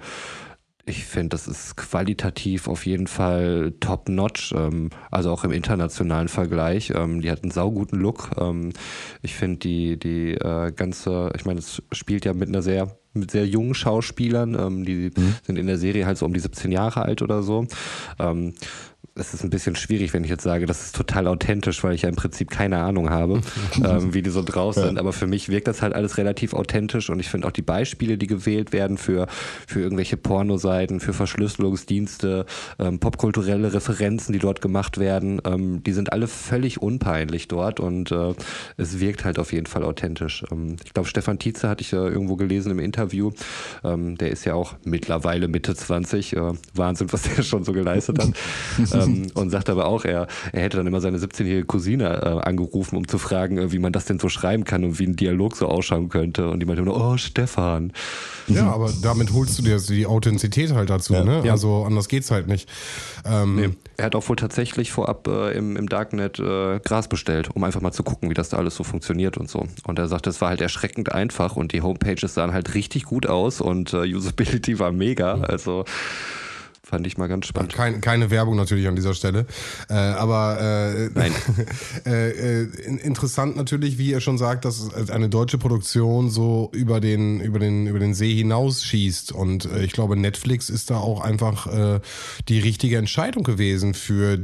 [0.89, 6.93] ich finde, das ist qualitativ auf jeden Fall top-notch, ähm, also auch im internationalen Vergleich.
[6.95, 8.31] Ähm, die hat einen sauguten Look.
[8.39, 8.73] Ähm,
[9.23, 13.31] ich finde die, die äh, ganze, ich meine, es spielt ja mit einer sehr mit
[13.31, 15.11] sehr jungen Schauspielern, ähm, die
[15.45, 17.67] sind in der Serie halt so um die 17 Jahre alt oder so.
[18.19, 18.55] Ähm,
[19.19, 22.03] es ist ein bisschen schwierig, wenn ich jetzt sage, das ist total authentisch, weil ich
[22.03, 23.41] ja im Prinzip keine Ahnung habe,
[23.85, 24.99] ähm, wie die so draus sind.
[24.99, 28.17] Aber für mich wirkt das halt alles relativ authentisch und ich finde auch die Beispiele,
[28.17, 29.27] die gewählt werden für,
[29.67, 32.47] für irgendwelche Pornoseiten, für Verschlüsselungsdienste,
[32.79, 38.13] ähm, popkulturelle Referenzen, die dort gemacht werden, ähm, die sind alle völlig unpeinlich dort und
[38.13, 38.35] äh,
[38.77, 40.45] es wirkt halt auf jeden Fall authentisch.
[40.53, 43.33] Ähm, ich glaube, Stefan Tietze hatte ich ja irgendwo gelesen im Interview.
[43.83, 46.37] Ähm, der ist ja auch mittlerweile Mitte 20.
[46.37, 48.29] Äh, Wahnsinn, was der schon so geleistet hat.
[48.95, 52.97] ähm, und sagt aber auch, er, er hätte dann immer seine 17-jährige Cousine äh, angerufen,
[52.97, 55.57] um zu fragen, äh, wie man das denn so schreiben kann und wie ein Dialog
[55.57, 56.49] so ausschauen könnte.
[56.49, 57.93] Und die meinte immer, nur, oh, Stefan.
[58.47, 61.43] Ja, aber damit holst du dir die Authentizität halt dazu, ne?
[61.45, 61.53] Ja.
[61.53, 62.69] Also anders geht's halt nicht.
[63.25, 63.71] Ähm, Nee.
[63.97, 67.81] Er hat auch wohl tatsächlich vorab äh, im, im Darknet äh, Gras bestellt, um einfach
[67.81, 69.67] mal zu gucken, wie das da alles so funktioniert und so.
[69.87, 73.27] Und er sagte, es war halt erschreckend einfach und die Homepages sahen halt richtig gut
[73.27, 75.41] aus und äh, Usability war mega.
[75.41, 75.85] Also
[76.89, 77.75] fand ich mal ganz spannend.
[77.75, 79.47] Kein, keine Werbung natürlich an dieser Stelle.
[79.91, 81.33] Äh, aber äh, Nein.
[82.07, 87.01] äh, äh, in- interessant natürlich, wie ihr schon sagt, dass eine deutsche Produktion so über
[87.01, 89.33] den, über den, über den See hinaus schießt.
[89.33, 92.01] Und äh, ich glaube, Netflix ist da auch einfach äh,
[92.49, 94.39] die richtige Entscheidung gewesen für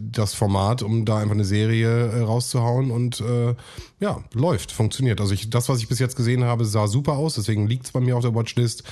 [0.00, 3.54] das Format, um da einfach eine Serie äh, rauszuhauen und äh,
[4.00, 5.20] ja, läuft, funktioniert.
[5.20, 7.92] Also ich, das, was ich bis jetzt gesehen habe, sah super aus, deswegen liegt es
[7.92, 8.84] bei mir auf der Watchlist.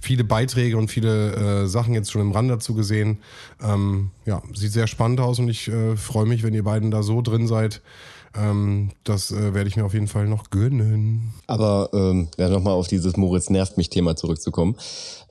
[0.00, 3.18] Viele Beiträge und viele äh, Sachen jetzt schon im Rand dazu gesehen.
[3.62, 7.02] Ähm, ja, sieht sehr spannend aus und ich äh, freue mich, wenn ihr beiden da
[7.02, 7.82] so drin seid.
[8.36, 11.32] Ähm, das äh, werde ich mir auf jeden Fall noch gönnen.
[11.46, 14.76] Aber ähm, ja, nochmal auf dieses Moritz nervt mich Thema zurückzukommen.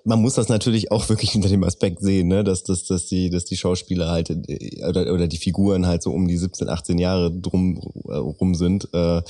[0.05, 2.43] Man muss das natürlich auch wirklich unter dem Aspekt sehen, ne?
[2.43, 6.11] dass, dass, dass, die, dass die Schauspieler halt äh, oder, oder die Figuren halt so
[6.11, 8.87] um die 17, 18 Jahre drum äh, rum sind.
[8.93, 9.21] Äh,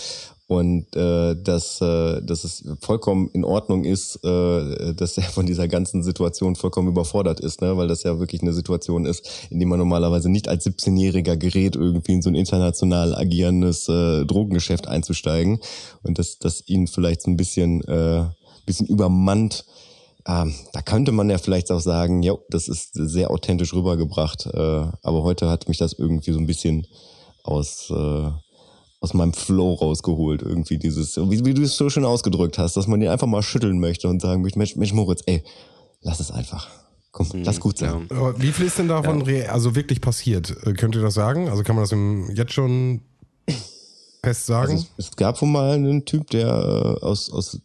[0.47, 5.67] und äh, dass, äh, dass es vollkommen in Ordnung ist, äh, dass er von dieser
[5.67, 7.75] ganzen Situation vollkommen überfordert ist, ne?
[7.77, 11.75] weil das ja wirklich eine Situation ist, in die man normalerweise nicht als 17-Jähriger gerät,
[11.75, 15.59] irgendwie in so ein international agierendes äh, Drogengeschäft einzusteigen
[16.03, 18.25] und dass das ihn vielleicht so ein bisschen, äh,
[18.67, 19.65] bisschen übermannt.
[20.27, 24.57] Ähm, da könnte man ja vielleicht auch sagen, ja, das ist sehr authentisch rübergebracht, äh,
[25.03, 26.88] aber heute hat mich das irgendwie so ein bisschen
[27.43, 28.31] aus äh,
[29.01, 32.88] aus meinem Flow rausgeholt, irgendwie dieses, wie, wie du es so schön ausgedrückt hast, dass
[32.88, 35.43] man ihn einfach mal schütteln möchte und sagen möchte, Mensch, Mensch Moritz, ey,
[36.01, 36.69] lass es einfach.
[37.11, 38.07] Komm, lass gut sein.
[38.09, 38.17] Ja.
[38.17, 40.55] Aber wie viel ist denn davon re- also wirklich passiert?
[40.65, 41.49] Äh, könnt ihr das sagen?
[41.49, 43.01] Also kann man das im, jetzt schon
[44.23, 44.71] fest sagen?
[44.71, 47.61] Also es, es gab wohl mal einen Typ, der äh, aus, aus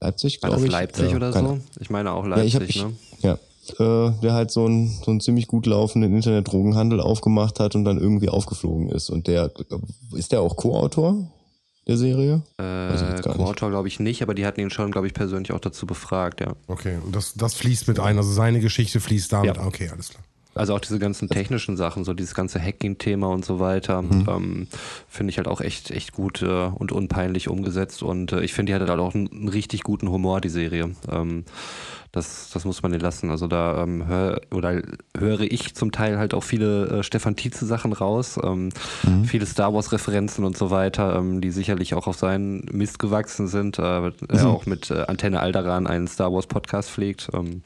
[0.00, 0.70] Leipzig, glaube ich.
[0.70, 1.58] Leipzig ja, oder keine- so?
[1.80, 3.38] Ich meine auch Ja, ich Leipzig, hab, ich, ne?
[3.78, 7.84] ja, äh, der halt so einen so einen ziemlich gut laufenden Internet-Drogenhandel aufgemacht hat und
[7.84, 9.10] dann irgendwie aufgeflogen ist.
[9.10, 9.50] Und der,
[10.12, 11.30] ist der auch Co-Autor
[11.86, 12.42] der Serie?
[12.58, 13.22] Äh.
[13.22, 16.40] Co-Autor glaube ich nicht, aber die hatten ihn schon, glaube ich, persönlich auch dazu befragt,
[16.40, 16.54] ja.
[16.68, 19.56] okay, und das, das fließt mit ein, also seine Geschichte fließt damit.
[19.56, 19.66] Ja.
[19.66, 20.22] Okay, alles klar.
[20.56, 24.26] Also auch diese ganzen technischen Sachen, so dieses ganze Hacking-Thema und so weiter, Mhm.
[24.28, 24.68] ähm,
[25.08, 28.02] finde ich halt auch echt, echt gut äh, und unpeinlich umgesetzt.
[28.02, 30.92] Und äh, ich finde, die hat halt auch einen, einen richtig guten Humor, die Serie.
[31.10, 31.44] Ähm,
[32.12, 33.28] das, das muss man ihr lassen.
[33.30, 34.80] Also da ähm, hör, oder
[35.18, 38.70] höre ich zum Teil halt auch viele äh, Stefan Tietze Sachen raus, ähm,
[39.26, 43.48] viele Star Wars Referenzen und so weiter, ähm, die sicherlich auch auf seinen Mist gewachsen
[43.48, 43.78] sind.
[43.78, 47.28] Äh, Er auch mit äh, Antenne Alderan einen Star Wars Podcast pflegt.
[47.34, 47.60] Ähm,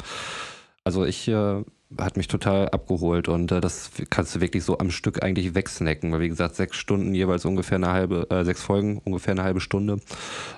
[0.82, 1.62] also ich äh,
[1.98, 6.12] hat mich total abgeholt und äh, das kannst du wirklich so am Stück eigentlich wegsnacken,
[6.12, 9.60] weil wie gesagt sechs Stunden jeweils ungefähr eine halbe, äh, sechs Folgen ungefähr eine halbe
[9.60, 10.00] Stunde.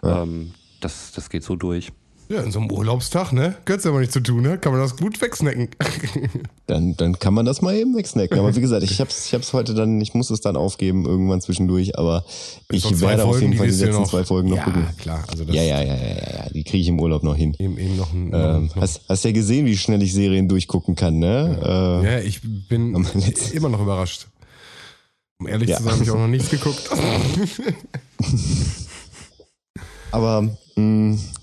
[0.02, 1.92] Ähm, das, das geht so durch.
[2.32, 3.56] Ja, in so einem Urlaubstag, ne?
[3.66, 4.56] Gehört's aber nicht zu tun, ne?
[4.56, 5.68] Kann man das gut wegsnacken.
[6.66, 8.38] Dann, dann kann man das mal eben wegsnacken.
[8.38, 11.42] Aber wie gesagt, ich hab's, ich hab's heute dann, ich muss es dann aufgeben irgendwann
[11.42, 12.24] zwischendurch, aber
[12.70, 14.86] ich werde auf jeden Fall die letzten noch- zwei Folgen noch ja, gucken.
[14.96, 15.22] klar.
[15.30, 17.54] Also das Ja, ja, ja, ja, ja, ja, die kriege ich im Urlaub noch hin.
[17.58, 18.30] Eben, eben noch ein.
[18.32, 21.58] Ähm, noch, hast, hast ja gesehen, wie schnell ich Serien durchgucken kann, ne?
[21.62, 22.94] Äh, ja, ich bin
[23.52, 24.28] immer noch überrascht.
[25.38, 25.76] Um ehrlich Ja.
[25.76, 26.88] zu sein, habe ich auch noch nichts geguckt.
[30.10, 30.48] Aber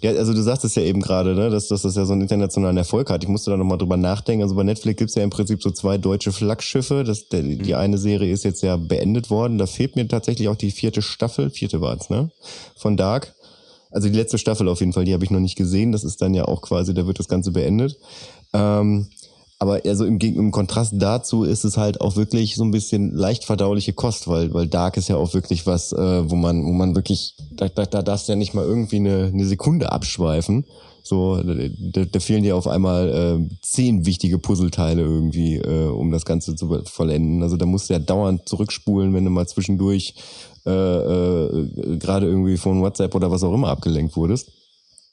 [0.01, 2.23] Ja, also du sagst es ja eben gerade, ne, dass, dass das ja so einen
[2.23, 3.23] internationalen Erfolg hat.
[3.23, 4.43] Ich musste da nochmal drüber nachdenken.
[4.43, 7.03] Also bei Netflix gibt's ja im Prinzip so zwei deutsche Flaggschiffe.
[7.03, 9.57] Das, der, Die eine Serie ist jetzt ja beendet worden.
[9.57, 12.31] Da fehlt mir tatsächlich auch die vierte Staffel, vierte war's, ne?
[12.75, 13.35] Von Dark.
[13.91, 15.91] Also die letzte Staffel auf jeden Fall, die habe ich noch nicht gesehen.
[15.91, 17.97] Das ist dann ja auch quasi, da wird das Ganze beendet.
[18.53, 19.07] Ähm,
[19.59, 23.43] aber also im, im Kontrast dazu ist es halt auch wirklich so ein bisschen leicht
[23.43, 26.95] verdauliche Kost, weil, weil Dark ist ja auch wirklich was, äh, wo man, wo man
[26.95, 30.65] wirklich, da, da, da darfst du ja nicht mal irgendwie eine, eine Sekunde abschweifen.
[31.03, 36.23] So, da, da fehlen dir auf einmal äh, zehn wichtige Puzzleteile irgendwie, äh, um das
[36.23, 37.43] Ganze zu vollenden.
[37.43, 40.13] Also da musst du ja dauernd zurückspulen, wenn du mal zwischendurch
[40.65, 44.51] äh, äh, gerade irgendwie von WhatsApp oder was auch immer abgelenkt wurdest.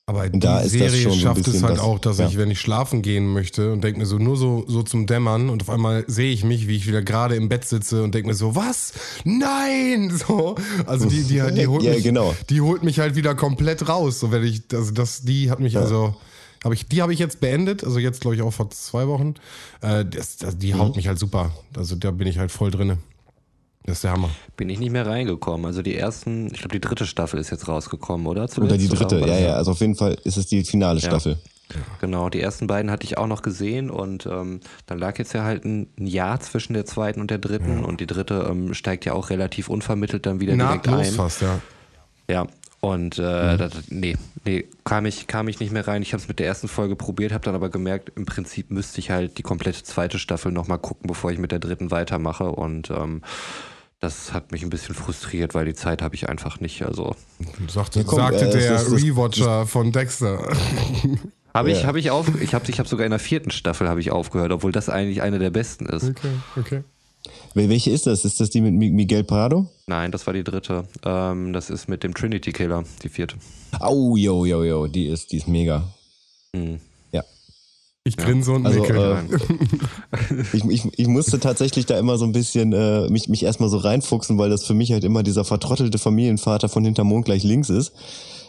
[0.09, 2.19] Aber die da ist das Serie schon so ein schafft es halt das- auch, dass
[2.19, 2.29] ja.
[2.29, 5.51] ich, wenn ich schlafen gehen möchte und denke mir so, nur so, so zum Dämmern
[5.51, 8.29] und auf einmal sehe ich mich, wie ich wieder gerade im Bett sitze und denke
[8.29, 8.93] mir so, was?
[9.25, 10.13] Nein!
[10.27, 10.55] So.
[10.87, 12.35] Also die, die, die, holt Ja, mich, genau.
[12.51, 14.21] die holt mich halt wieder komplett raus.
[14.21, 16.15] So wenn ich, also das, die hat mich also,
[16.63, 19.35] hab ich, die habe ich jetzt beendet, also jetzt glaube ich auch vor zwei Wochen.
[19.81, 20.79] Äh, das, das, die Mhm.
[20.79, 21.51] haut mich halt super.
[21.77, 22.99] Also da bin ich halt voll drinne.
[23.87, 24.31] Das ist der Hammer.
[24.57, 25.65] Bin ich nicht mehr reingekommen.
[25.65, 28.49] Also die ersten, ich glaube, die dritte Staffel ist jetzt rausgekommen, oder?
[28.49, 29.55] Zuletzt, Oder die dritte, war ja, ja.
[29.55, 31.39] Also auf jeden Fall ist es die finale Staffel.
[32.01, 35.43] Genau, die ersten beiden hatte ich auch noch gesehen und ähm, dann lag jetzt ja
[35.43, 39.15] halt ein, Jahr zwischen der zweiten und der dritten und die dritte ähm, steigt ja
[39.15, 41.15] auch relativ unvermittelt dann wieder direkt Nahtlos ein.
[41.15, 41.61] fast, ja.
[42.29, 42.47] Ja,
[42.81, 46.03] und äh, das, nee, nee, kam ich, kam ich nicht mehr rein.
[46.03, 49.01] Ich habe es mit der ersten Folge probiert, habe dann aber gemerkt, im Prinzip müsste
[49.01, 52.91] ich halt die komplette zweite Staffel nochmal gucken, bevor ich mit der dritten weitermache und
[52.91, 53.23] ähm,
[54.01, 56.83] das hat mich ein bisschen frustriert, weil die Zeit habe ich einfach nicht.
[56.83, 57.17] Also
[57.69, 60.39] Sagte, komm, sagte äh, der Rewatcher von Dexter.
[61.55, 61.87] habe ich, Ja.
[61.87, 64.53] habe ich auf, ich habe, ich habe sogar in der vierten Staffel habe ich aufgehört,
[64.53, 66.05] obwohl das eigentlich eine der besten ist.
[66.11, 66.85] Okay, okay.
[67.55, 68.25] Wel- Welche ist das?
[68.25, 69.67] Ist das die mit Mi- Miguel Prado?
[69.87, 70.85] Nein, das war die dritte.
[71.05, 73.37] Ähm, das ist mit dem Trinity Killer, die vierte.
[73.81, 75.83] Au, yo, yo, yo, die ist, die ist mega.
[76.55, 76.79] Hm.
[78.07, 78.09] Ja.
[78.09, 79.17] Ich grinse und Also, äh,
[80.53, 83.79] ich, ich, ich musste tatsächlich da immer so ein bisschen äh, mich, mich erstmal so
[83.79, 87.69] reinfuchsen, weil das für mich halt immer dieser vertrottelte Familienvater von hinterm Mond gleich links
[87.69, 87.93] ist.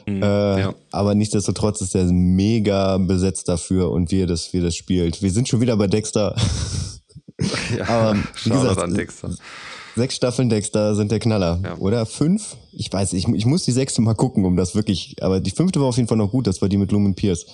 [0.06, 0.76] Hm, Äh, ja.
[0.91, 5.24] Aber nichtsdestotrotz ist er mega besetzt dafür und wie er das, wie er das spielt.
[5.24, 6.36] Wir sind schon wieder bei Dexter.
[7.78, 7.88] ja.
[7.88, 9.32] aber, wie gesagt, an Dexter.
[9.96, 11.60] Sechs Staffeln Dexter sind der Knaller.
[11.63, 11.78] Ja.
[11.80, 12.58] Oder fünf?
[12.72, 15.15] Ich weiß, ich, ich muss die sechste mal gucken, um das wirklich.
[15.22, 17.48] Aber die fünfte war auf jeden Fall noch gut, das war die mit Lumen Pierce.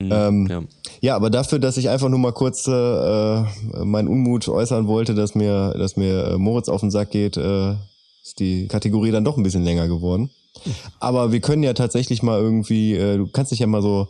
[0.00, 0.62] Hm, Ähm, ja.
[1.00, 3.44] Ja, aber dafür, dass ich einfach nur mal kurz äh, äh,
[3.84, 7.72] meinen Unmut äußern wollte, dass mir, dass mir äh, Moritz auf den Sack geht, äh,
[8.22, 10.30] ist die Kategorie dann doch ein bisschen länger geworden.
[10.98, 14.08] Aber wir können ja tatsächlich mal irgendwie, äh, du kannst dich ja mal so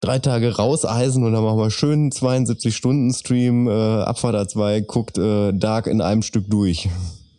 [0.00, 5.18] drei Tage rauseisen und dann machen wir schön 72 Stunden Stream, äh, Abfahrt A2, guckt
[5.18, 6.88] äh, Dark in einem Stück durch.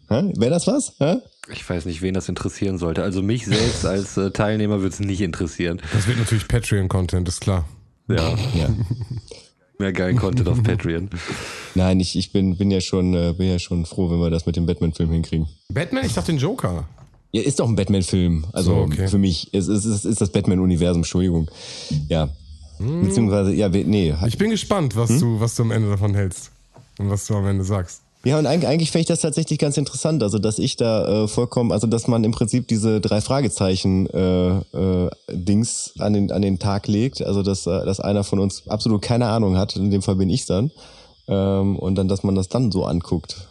[0.09, 0.93] Wäre das was?
[0.99, 1.17] Hä?
[1.51, 3.03] Ich weiß nicht, wen das interessieren sollte.
[3.03, 5.81] Also mich selbst als äh, Teilnehmer würde es nicht interessieren.
[5.93, 7.65] Das wird natürlich Patreon-Content, ist klar.
[8.07, 8.69] Ja, Ja.
[9.77, 11.09] mehr geilen Content auf Patreon.
[11.75, 14.45] Nein, ich, ich bin, bin ja schon, äh, bin ja schon froh, wenn wir das
[14.45, 15.47] mit dem Batman-Film hinkriegen.
[15.69, 16.05] Batman?
[16.05, 16.87] Ich dachte den Joker.
[17.31, 18.45] Ja, ist doch ein Batman-Film.
[18.53, 19.07] Also So, okay.
[19.07, 21.49] für mich ist, ist, ist, ist das Batman-Universum, Entschuldigung.
[22.09, 22.29] Ja.
[22.79, 24.15] Beziehungsweise, ja, nee.
[24.27, 25.19] Ich bin gespannt, was, Hm?
[25.19, 26.51] du, was du am Ende davon hältst.
[26.97, 28.01] Und was du am Ende sagst.
[28.25, 30.23] Ja, und eigentlich, eigentlich fände ich das tatsächlich ganz interessant.
[30.23, 34.57] Also, dass ich da äh, vollkommen, also dass man im Prinzip diese drei Fragezeichen äh,
[34.57, 37.21] äh, Dings an den, an den Tag legt.
[37.21, 40.29] Also, dass, äh, dass einer von uns absolut keine Ahnung hat, in dem Fall bin
[40.29, 40.71] ich's dann.
[41.29, 43.47] Ähm, und dann, dass man das dann so anguckt.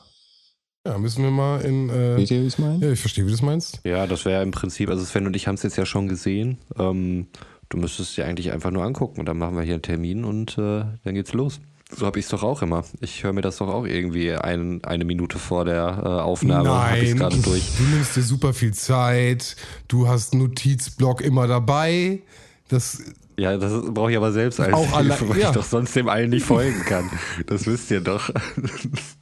[0.87, 1.89] Ja, müssen wir mal in.
[1.89, 2.85] Äh, Seht ihr, wie ich's meine?
[2.85, 3.81] ja, ich verstehe, wie du das meinst.
[3.85, 6.59] Ja, das wäre im Prinzip, also Sven und ich haben es jetzt ja schon gesehen.
[6.79, 7.29] Ähm,
[7.71, 10.59] du müsstest dir eigentlich einfach nur angucken und dann machen wir hier einen Termin und
[10.59, 11.61] äh, dann geht's los.
[11.97, 12.85] So habe ich es doch auch immer.
[13.01, 16.99] Ich höre mir das doch auch irgendwie ein, eine Minute vor der äh, Aufnahme habe
[16.99, 17.63] ich Nein, gerade durch.
[17.79, 19.57] du nimmst dir super viel Zeit.
[19.89, 22.21] Du hast einen Notizblock immer dabei.
[22.69, 22.99] Das,
[23.39, 25.49] Ja, das brauche ich aber selbst als Auch Hilfe, allein- weil ja.
[25.49, 27.09] ich doch sonst dem allen nicht folgen kann.
[27.47, 28.31] Das wisst ihr doch.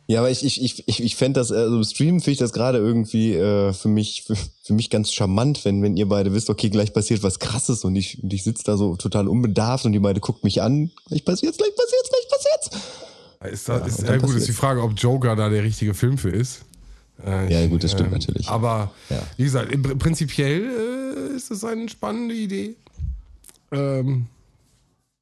[0.08, 2.52] Ja, aber ich, ich, ich, ich, ich fände das, also im Stream finde ich das
[2.52, 6.48] gerade irgendwie äh, für mich für, für mich ganz charmant, wenn, wenn ihr beide wisst,
[6.48, 9.90] okay, gleich passiert was krasses und ich, und ich sitze da so total unbedarft und
[9.94, 12.25] die beide guckt mich an, gleich passiert's, gleich passiert's, gleich.
[13.46, 16.18] Ist da, ist, und ja, gut, ist die Frage, ob Joker da der richtige Film
[16.18, 16.64] für ist.
[17.24, 18.48] Äh, Ja, ich, gut, das stimmt natürlich.
[18.48, 19.22] Aber Ja.
[19.36, 20.64] wie gesagt, prinzipiell
[21.32, 22.74] äh, ist es eine spannende Idee.
[23.72, 24.26] Ähm,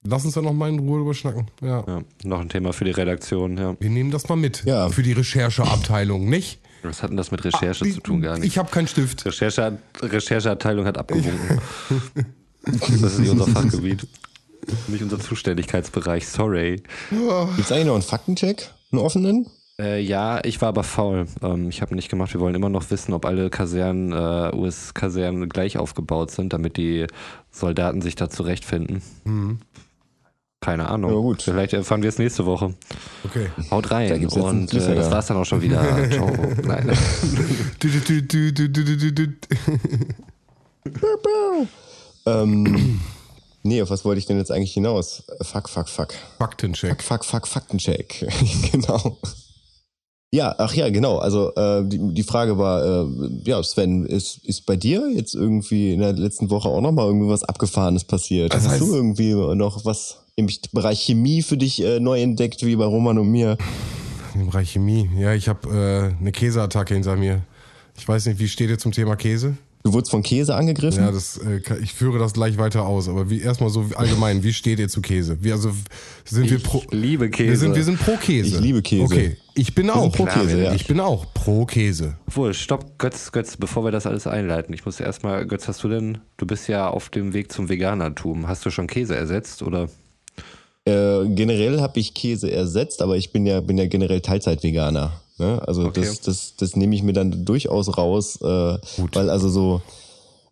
[0.06, 1.46] lass uns da noch mal in Ruhe drüber schnacken.
[1.62, 1.84] Ja.
[1.86, 3.76] Ja, noch ein Thema für die Redaktion, ja.
[3.80, 4.64] Wir nehmen das mal mit.
[4.64, 4.88] Ja.
[4.90, 6.58] Für die Rechercheabteilung, nicht?
[6.82, 8.20] Was hat denn das mit Recherche zu tun?
[8.20, 8.58] Gar Ich nicht.
[8.58, 9.24] habe keinen Stift.
[9.24, 11.58] Recherche, Rechercheabteilung hat abgewunken.
[12.64, 14.06] das ist nicht unser Fachgebiet.
[14.88, 16.82] Nicht unser Zuständigkeitsbereich, sorry.
[17.56, 19.46] Gibt's eigentlich noch einen Faktencheck, einen offenen?
[19.80, 21.26] Äh, ja, ich war aber faul.
[21.42, 22.32] Ähm, ich habe nicht gemacht.
[22.32, 27.06] Wir wollen immer noch wissen, ob alle Kasernen, äh, US-Kasernen gleich aufgebaut sind, damit die
[27.50, 29.02] Soldaten sich da zurechtfinden.
[30.60, 31.10] Keine Ahnung.
[31.10, 31.42] Ja, gut.
[31.42, 32.72] Vielleicht erfahren wir es nächste Woche.
[33.24, 33.48] Okay.
[33.70, 34.12] Haut Da rein.
[34.12, 35.82] einen Und äh, das war's dann auch schon wieder.
[36.10, 36.30] Ciao.
[36.62, 36.96] Nein.
[42.26, 43.00] Ähm,
[43.64, 45.24] nee, auf was wollte ich denn jetzt eigentlich hinaus?
[45.42, 46.14] Fuck, fuck, fuck.
[46.38, 47.02] Faktencheck.
[47.02, 48.24] Fuck, fuck, Faktencheck.
[48.72, 49.18] genau.
[50.32, 51.18] Ja, ach ja, genau.
[51.18, 53.06] Also äh, die, die Frage war, äh,
[53.44, 57.28] ja, Sven, ist, ist bei dir jetzt irgendwie in der letzten Woche auch nochmal irgendwie
[57.28, 58.52] was Abgefahrenes passiert?
[58.52, 62.64] Das Hast heißt- du irgendwie noch was im Bereich Chemie für dich äh, neu entdeckt,
[62.66, 63.56] wie bei Roman und mir?
[64.34, 65.08] Im Bereich Chemie.
[65.16, 65.68] Ja, ich habe
[66.16, 67.42] äh, eine Käseattacke hinter mir.
[67.96, 69.56] Ich weiß nicht, wie steht ihr zum Thema Käse?
[69.86, 71.04] Du wurdest von Käse angegriffen?
[71.04, 73.06] Ja, das, äh, ich führe das gleich weiter aus.
[73.06, 75.36] Aber wie erstmal so allgemein, wie steht ihr zu Käse?
[75.42, 75.72] Wie, also
[76.24, 76.82] sind wir pro.
[76.90, 77.50] liebe Käse.
[77.50, 78.56] Wir sind, wir sind pro Käse.
[78.56, 79.04] Ich liebe Käse.
[79.04, 80.72] Okay, ich bin auch pro Käse, ja.
[80.72, 82.16] Ich bin auch pro Käse.
[82.26, 84.72] Obwohl, stopp, Götz, Götz, bevor wir das alles einleiten.
[84.72, 88.48] Ich muss erstmal, Götz, hast du denn, du bist ja auf dem Weg zum Veganertum.
[88.48, 89.90] Hast du schon Käse ersetzt oder?
[90.86, 95.20] Äh, generell habe ich Käse ersetzt, aber ich bin ja, bin ja generell Teilzeit-Veganer.
[95.38, 95.60] Ne?
[95.66, 96.00] Also Okay.
[96.00, 98.78] das, das, das nehme ich mir dann durchaus raus, äh,
[99.12, 99.82] weil also so,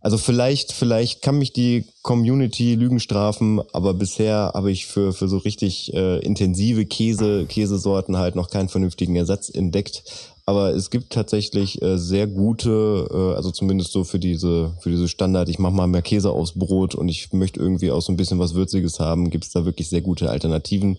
[0.00, 5.28] also vielleicht, vielleicht kann mich die Community Lügen strafen, aber bisher habe ich für, für
[5.28, 10.02] so richtig äh, intensive Käse, Käsesorten halt noch keinen vernünftigen Ersatz entdeckt.
[10.44, 15.06] Aber es gibt tatsächlich äh, sehr gute, äh, also zumindest so für diese, für diese
[15.06, 18.16] Standard, ich mache mal mehr Käse aufs Brot und ich möchte irgendwie auch so ein
[18.16, 20.98] bisschen was Würziges haben, gibt es da wirklich sehr gute Alternativen.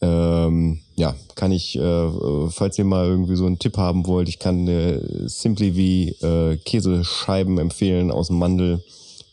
[0.00, 4.28] Ähm, ja, kann ich, äh, äh, falls ihr mal irgendwie so einen Tipp haben wollt,
[4.28, 8.82] ich kann äh, Simply wie äh, Käsescheiben empfehlen aus Mandel.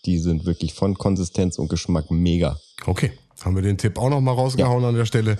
[0.05, 2.59] Die sind wirklich von Konsistenz und Geschmack mega.
[2.87, 3.11] Okay,
[3.43, 5.37] haben wir den Tipp auch noch mal rausgehauen an der Stelle.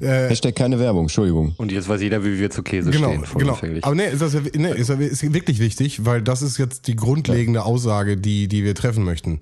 [0.00, 1.54] Äh, Hashtag keine Werbung, Entschuldigung.
[1.56, 3.38] Und jetzt weiß jeder, wie wir zu Käse genau, stehen.
[3.38, 3.58] genau.
[3.82, 6.86] Aber nee, ist das ja, nee, ist, ja, ist wirklich wichtig, weil das ist jetzt
[6.86, 9.40] die grundlegende Aussage, die, die wir treffen möchten.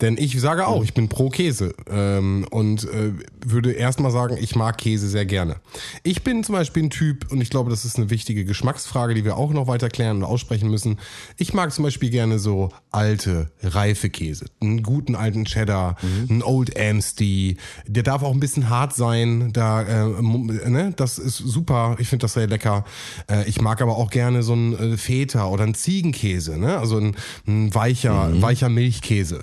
[0.00, 3.12] Denn ich sage auch, ich bin pro Käse ähm, und äh,
[3.44, 5.56] würde erstmal sagen, ich mag Käse sehr gerne.
[6.02, 9.24] Ich bin zum Beispiel ein Typ, und ich glaube, das ist eine wichtige Geschmacksfrage, die
[9.24, 10.98] wir auch noch weiter klären und aussprechen müssen.
[11.38, 14.46] Ich mag zum Beispiel gerne so alte, reife Käse.
[14.60, 15.96] Einen guten alten Cheddar,
[16.28, 17.43] einen Old Amsty.
[17.86, 19.52] Der darf auch ein bisschen hart sein.
[19.52, 20.92] Da, äh, ne?
[20.96, 21.96] Das ist super.
[21.98, 22.84] Ich finde das sehr lecker.
[23.30, 26.58] Äh, ich mag aber auch gerne so einen äh, Feta oder einen Ziegenkäse.
[26.58, 26.78] Ne?
[26.78, 29.42] Also ein, ein weicher, weicher Milchkäse.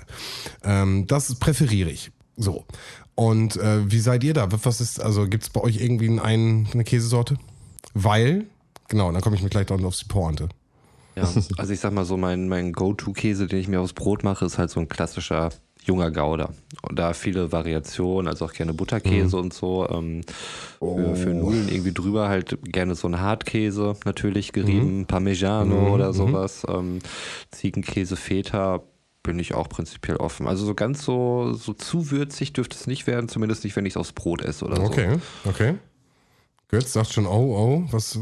[0.64, 2.10] Ähm, das präferiere ich.
[2.36, 2.64] So.
[3.14, 4.48] Und äh, wie seid ihr da?
[4.50, 7.36] Was ist, also gibt es bei euch irgendwie einen, eine Käsesorte?
[7.94, 8.46] Weil,
[8.88, 10.48] genau, dann komme ich mit gleich dann auf die Pointe.
[11.14, 11.24] Ja,
[11.58, 14.56] also ich sag mal so, mein, mein Go-To-Käse, den ich mir aufs Brot mache, ist
[14.56, 15.50] halt so ein klassischer
[15.84, 16.50] junger Gouda.
[16.82, 19.88] Und da viele Variationen, also auch gerne Butterkäse und so.
[19.88, 20.22] Ähm,
[20.78, 26.64] für, für Nudeln irgendwie drüber halt gerne so ein Hartkäse, natürlich gerieben, Parmigiano oder sowas.
[26.68, 26.98] Ähm,
[27.50, 28.82] Ziegenkäse, Feta
[29.22, 30.48] bin ich auch prinzipiell offen.
[30.48, 33.92] Also so ganz so, so zu würzig dürfte es nicht werden, zumindest nicht, wenn ich
[33.92, 34.82] es aufs Brot esse oder so.
[34.82, 35.74] Okay, okay.
[36.68, 38.18] Götz sagt schon, oh, oh, was,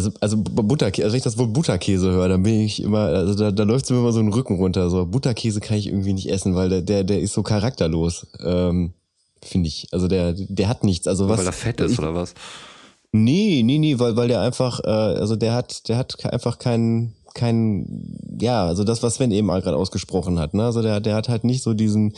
[0.00, 3.34] Also, also Butterkäse, also wenn ich das Wort Butterkäse höre, dann bin ich immer, also
[3.34, 4.88] da, da läuft mir immer so ein Rücken runter.
[4.88, 8.26] So Butterkäse kann ich irgendwie nicht essen, weil der, der, der ist so charakterlos.
[8.42, 8.94] Ähm,
[9.42, 9.88] Finde ich.
[9.92, 11.06] Also der, der hat nichts.
[11.06, 11.38] Also was.
[11.38, 12.34] Weil er fett ist ich, oder was?
[13.12, 17.16] Nee, nee, nee, weil, weil der einfach, äh, also der hat, der hat einfach keinen,
[17.34, 20.64] keinen, ja, also das, was Sven eben gerade ausgesprochen hat, ne?
[20.64, 22.14] Also der, der hat halt nicht so diesen,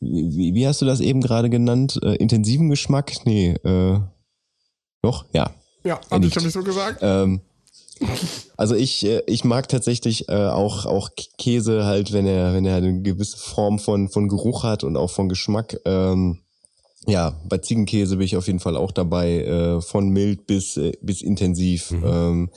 [0.00, 1.98] wie, wie hast du das eben gerade genannt?
[2.02, 3.12] Äh, intensiven Geschmack?
[3.24, 4.00] Nee, äh,
[5.02, 5.50] doch, ja.
[5.84, 6.98] Ja, Er hab ich nicht so gesagt.
[7.02, 7.40] Ähm,
[8.56, 12.76] also ich, äh, ich mag tatsächlich äh, auch, auch Käse halt, wenn er, wenn er
[12.76, 15.78] eine gewisse Form von, von Geruch hat und auch von Geschmack.
[15.84, 16.38] Ähm,
[17.06, 20.92] ja, bei Ziegenkäse bin ich auf jeden Fall auch dabei, äh, von mild bis, äh,
[21.02, 21.90] bis intensiv.
[21.90, 22.50] Ähm,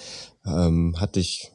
[0.46, 1.52] ähm, hatte ich,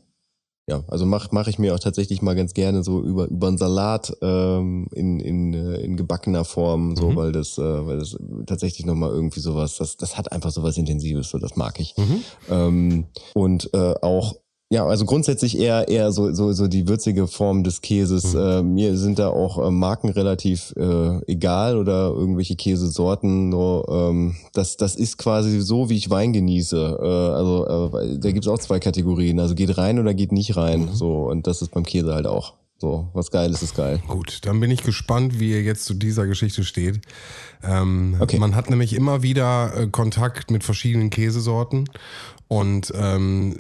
[0.70, 3.58] ja, also mach mach ich mir auch tatsächlich mal ganz gerne so über über einen
[3.58, 8.86] Salat ähm, in in äh, in gebackener Form, so weil das äh, weil das tatsächlich
[8.86, 11.96] noch mal irgendwie sowas, das das hat einfach sowas Intensives, so das mag ich.
[12.48, 14.36] Ähm, und äh, auch
[14.72, 18.34] ja, also grundsätzlich eher eher so so so die würzige Form des Käses.
[18.34, 23.48] Äh, mir sind da auch äh, Marken relativ äh, egal oder irgendwelche Käsesorten.
[23.48, 26.98] Nur, ähm, das das ist quasi so, wie ich Wein genieße.
[27.02, 29.40] Äh, also äh, da gibt's auch zwei Kategorien.
[29.40, 30.90] Also geht rein oder geht nicht rein.
[30.92, 32.54] So und das ist beim Käse halt auch.
[32.78, 34.00] So was geil ist, ist geil.
[34.06, 37.00] Gut, dann bin ich gespannt, wie ihr jetzt zu dieser Geschichte steht.
[37.62, 38.38] Ähm, Okay.
[38.38, 41.90] Man hat nämlich immer wieder äh, Kontakt mit verschiedenen Käsesorten
[42.48, 43.56] und ähm,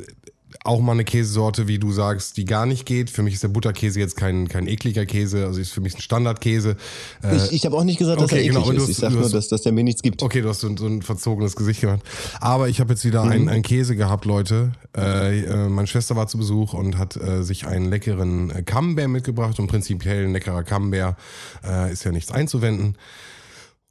[0.64, 3.08] auch mal eine Käsesorte, wie du sagst, die gar nicht geht.
[3.08, 6.00] Für mich ist der Butterkäse jetzt kein, kein ekliger Käse, also ist für mich ein
[6.02, 6.76] Standardkäse.
[7.22, 8.82] Äh, Ich, ich habe auch nicht gesagt, dass okay, er eklig genau, aber du ist.
[8.82, 10.22] hast- Ich sag du nur, hast- dass, dass der mir nichts gibt.
[10.22, 12.00] Okay, du hast so, so ein verzogenes Gesicht gemacht.
[12.40, 14.72] Aber ich habe jetzt wieder einen, einen Käse gehabt, Leute.
[14.96, 19.08] Äh, äh, meine Schwester war zu Besuch und hat äh, sich einen leckeren äh, Camembert
[19.08, 19.58] mitgebracht.
[19.60, 21.16] Und prinzipiell ein leckerer Camembert
[21.66, 22.96] äh, ist ja nichts einzuwenden.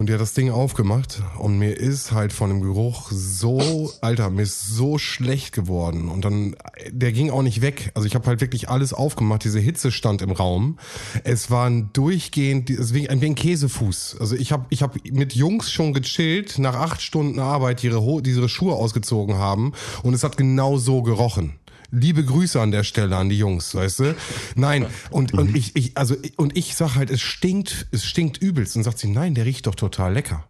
[0.02, 4.30] Und die hat das Ding aufgemacht und mir ist halt von dem Geruch so, Alter,
[4.30, 6.08] mir ist so schlecht geworden.
[6.08, 6.56] Und dann,
[6.89, 7.91] der ging auch nicht weg.
[7.95, 9.43] Also ich habe halt wirklich alles aufgemacht.
[9.43, 10.80] Diese Hitze stand im Raum.
[11.26, 14.16] Es war ein durchgehend, es wie ein Käsefuß.
[14.22, 18.22] Also ich habe ich hab mit Jungs schon gechillt, nach acht Stunden Arbeit, die ihre,
[18.26, 19.74] ihre Schuhe ausgezogen haben.
[20.04, 21.60] Und es hat genau so gerochen.
[21.92, 24.16] Liebe Grüße an der Stelle an die Jungs, weißt du?
[24.56, 28.76] Nein, und, und ich, ich, also, und ich sag halt, es stinkt, es stinkt übelst.
[28.76, 30.48] Und sagt sie, nein, der riecht doch total lecker.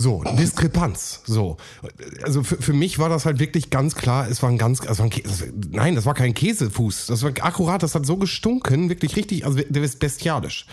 [0.00, 1.20] So, Diskrepanz.
[1.26, 1.58] So.
[2.22, 5.02] Also für, für mich war das halt wirklich ganz klar, es war ein ganz, also
[5.02, 7.06] ein Käse, nein, das war kein Käsefuß.
[7.06, 10.64] Das war akkurat, das hat so gestunken, wirklich richtig, also der ist bestialisch.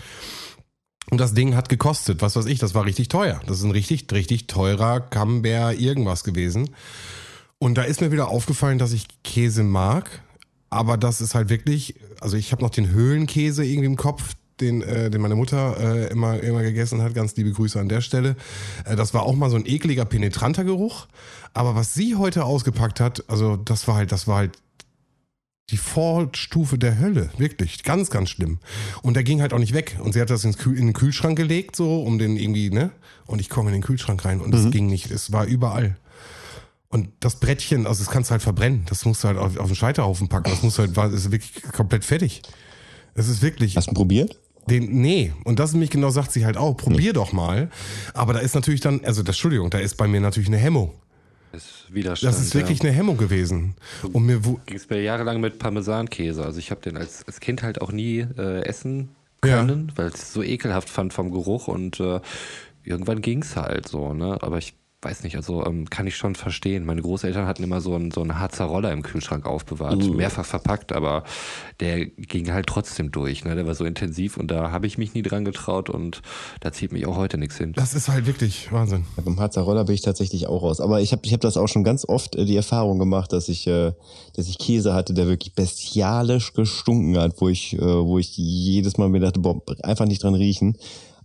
[1.10, 3.40] Und das Ding hat gekostet, was weiß ich, das war richtig teuer.
[3.46, 6.70] Das ist ein richtig, richtig teurer Camembert irgendwas gewesen.
[7.58, 10.22] Und da ist mir wieder aufgefallen, dass ich Käse mag,
[10.70, 14.82] aber das ist halt wirklich, also ich habe noch den Höhlenkäse irgendwie im Kopf, den,
[14.82, 17.14] äh, den meine Mutter äh, immer, immer gegessen hat.
[17.14, 18.36] Ganz liebe Grüße an der Stelle.
[18.84, 21.06] Äh, das war auch mal so ein ekliger, penetranter Geruch.
[21.54, 24.58] Aber was sie heute ausgepackt hat, also das war halt, das war halt
[25.70, 28.58] die Vorstufe der Hölle, wirklich, ganz, ganz schlimm.
[29.02, 29.98] Und der ging halt auch nicht weg.
[30.02, 32.90] Und sie hat das ins Kühl, in den Kühlschrank gelegt, so, um den irgendwie, ne?
[33.26, 35.96] Und ich komme in den Kühlschrank rein und es ging nicht, es war überall.
[36.90, 38.84] Und das Brettchen, also das kannst du halt verbrennen.
[38.88, 40.50] Das musst du halt auf, auf den Scheiterhaufen packen.
[40.50, 42.40] Das musst du halt, war- ist wirklich komplett fertig.
[43.14, 43.76] Es ist wirklich.
[43.76, 44.38] Hast du ihn probiert?
[44.70, 47.70] Den, nee, und das nämlich genau sagt sie halt auch, probier doch mal.
[48.14, 50.92] Aber da ist natürlich dann, also das, Entschuldigung, da ist bei mir natürlich eine Hemmung.
[51.52, 52.34] Ist Widerstand.
[52.34, 53.74] Das ist wirklich eine Hemmung gewesen.
[54.12, 56.44] Und mir, Ging es mir jahrelang mit Parmesankäse.
[56.44, 59.08] Also ich habe den als, als Kind halt auch nie äh, essen
[59.44, 59.58] Ja.
[59.58, 62.20] können, weil ich es so ekelhaft fand vom Geruch und äh,
[62.84, 64.36] irgendwann ging es halt so, ne?
[64.42, 66.84] Aber ich weiß nicht, also ähm, kann ich schon verstehen.
[66.84, 70.92] Meine Großeltern hatten immer so einen, so einen Harzer Roller im Kühlschrank aufbewahrt, mehrfach verpackt,
[70.92, 71.22] aber
[71.78, 73.54] der ging halt trotzdem durch, ne?
[73.54, 76.20] Der war so intensiv und da habe ich mich nie dran getraut und
[76.60, 77.72] da zieht mich auch heute nichts hin.
[77.74, 79.04] das ist halt wirklich Wahnsinn.
[79.16, 80.80] Ja, beim Harzer Roller bin ich tatsächlich auch raus.
[80.80, 83.48] Aber ich habe ich hab das auch schon ganz oft äh, die Erfahrung gemacht, dass
[83.48, 83.92] ich, äh,
[84.34, 88.98] dass ich Käse hatte, der wirklich bestialisch gestunken hat, wo ich, äh, wo ich jedes
[88.98, 90.76] Mal mir dachte, boah, einfach nicht dran riechen,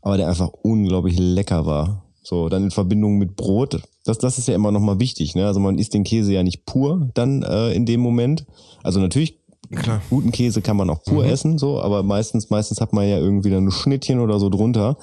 [0.01, 2.03] aber der einfach unglaublich lecker war.
[2.23, 3.81] So, dann in Verbindung mit Brot.
[4.05, 5.45] Das, das ist ja immer nochmal wichtig, ne?
[5.45, 8.45] Also man isst den Käse ja nicht pur dann äh, in dem Moment.
[8.81, 9.37] Also natürlich
[9.75, 10.01] Klar.
[10.09, 13.49] guten Käse kann man auch pur essen, so, aber meistens, meistens hat man ja irgendwie
[13.49, 14.97] dann ein Schnittchen oder so drunter.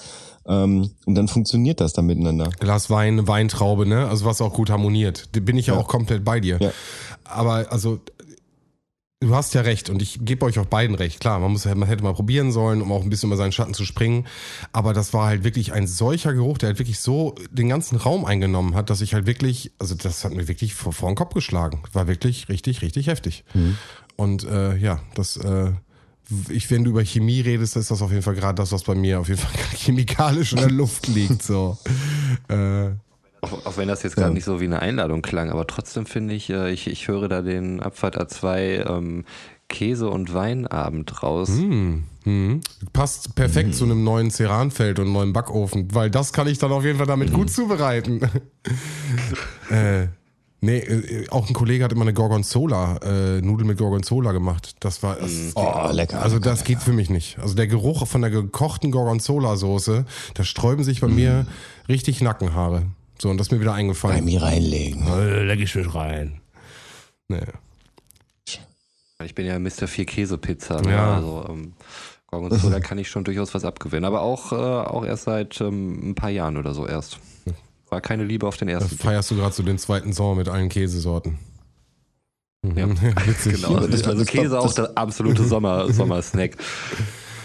[0.46, 2.50] Ähm, und dann funktioniert das dann miteinander.
[2.58, 4.08] Glas Wein, Weintraube, ne?
[4.08, 5.28] Also was auch gut harmoniert.
[5.32, 6.58] Da bin ich ja, auch komplett bei dir.
[6.60, 6.72] Ja.
[7.24, 8.00] Aber also
[9.20, 11.20] du hast ja recht und ich gebe euch auch beiden recht.
[11.20, 13.74] Klar, man muss man hätte mal probieren sollen, um auch ein bisschen über seinen Schatten
[13.74, 14.26] zu springen.
[14.72, 18.24] Aber das war halt wirklich ein solcher Geruch, der halt wirklich so den ganzen Raum
[18.24, 21.34] eingenommen hat, dass ich halt wirklich, also das hat mir wirklich vor, vor den Kopf
[21.34, 21.82] geschlagen.
[21.92, 23.44] War wirklich richtig, richtig heftig.
[24.16, 25.72] Und äh, ja, das äh,
[26.48, 28.94] ich, wenn du über Chemie redest, ist das auf jeden Fall gerade das, was bei
[28.94, 31.42] mir auf jeden Fall chemikalisch in der Luft liegt.
[31.42, 31.76] So.
[32.48, 32.90] Äh,
[33.42, 36.34] Auch, auch wenn das jetzt gerade nicht so wie eine Einladung klang, aber trotzdem finde
[36.34, 39.24] ich, äh, ich, ich höre da den Abfahrt A2 ähm,
[39.68, 41.48] Käse- und Weinabend raus.
[41.48, 42.60] hm, hm.
[42.92, 46.72] Passt perfekt zu einem neuen Ceranfeld und einem neuen Backofen, weil das kann ich dann
[46.72, 48.20] auf jeden Fall damit gut zubereiten.
[49.70, 50.08] äh,
[50.60, 54.74] nee, äh, auch ein Kollege hat immer eine Gorgonzola, äh, Nudeln mit Gorgonzola gemacht.
[54.80, 56.20] Das war, das, Oh, lecker.
[56.20, 57.38] also das geht für mich nicht.
[57.38, 61.46] Also der Geruch von der gekochten Gorgonzola-Soße, da sträuben sich bei mir
[61.88, 62.82] richtig Nackenhaare.
[63.20, 64.24] So, und das ist mir wieder bei eingefallen.
[64.24, 65.06] mir reinlegen.
[65.06, 66.40] Äh, Leg ich mich rein.
[67.28, 67.40] Nee.
[69.24, 69.86] Ich bin ja Mr.
[69.86, 70.80] Vier Käse Pizza.
[70.80, 70.92] Ne?
[70.92, 71.16] Ja.
[71.16, 71.74] Also ähm,
[72.28, 74.04] Gorgonzola kann ich schon durchaus was abgewinnen.
[74.06, 77.18] Aber auch, äh, auch erst seit ähm, ein paar Jahren oder so erst.
[77.90, 79.00] War keine Liebe auf den Da ersten Blick.
[79.02, 81.38] feierst du gerade so den zweiten Sommer mit allen Käsesorten.
[82.62, 82.78] Mhm.
[82.78, 82.88] Ja.
[83.26, 83.54] Witzig.
[83.56, 86.56] Genau, also, das- also Käse das- auch der absolute Sommer, Sommersnack.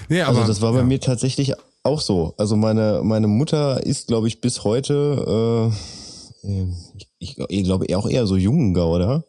[0.07, 0.85] Nee, aber, Also das war bei ja.
[0.85, 1.53] mir tatsächlich
[1.85, 2.33] auch so.
[2.37, 5.71] Also meine, meine Mutter ist, glaube ich, bis heute,
[6.43, 6.67] äh, äh,
[7.19, 9.23] ich, ich glaube auch eher so Jungengouda.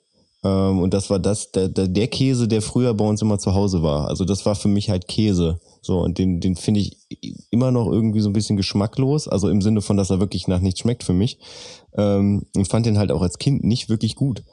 [0.44, 3.54] Ähm, und das war das, der, der, der Käse, der früher bei uns immer zu
[3.54, 4.08] Hause war.
[4.08, 5.60] Also das war für mich halt Käse.
[5.82, 6.98] So, und den, den finde ich
[7.50, 9.28] immer noch irgendwie so ein bisschen geschmacklos.
[9.28, 11.38] Also im Sinne von, dass er wirklich nach nichts schmeckt für mich.
[11.96, 14.44] Ähm, und fand den halt auch als Kind nicht wirklich gut.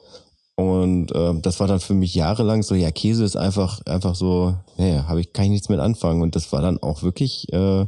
[0.56, 4.54] Und äh, das war dann für mich jahrelang so, ja, Käse ist einfach, einfach so,
[4.76, 6.22] naja, habe ich, kann ich nichts mit anfangen.
[6.22, 7.86] Und das war dann auch wirklich, äh,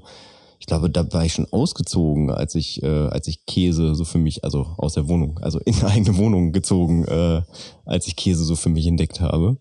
[0.58, 4.18] ich glaube, da war ich schon ausgezogen, als ich, äh, als ich Käse so für
[4.18, 7.42] mich, also aus der Wohnung, also in eine eigene Wohnung gezogen, äh,
[7.84, 9.58] als ich Käse so für mich entdeckt habe.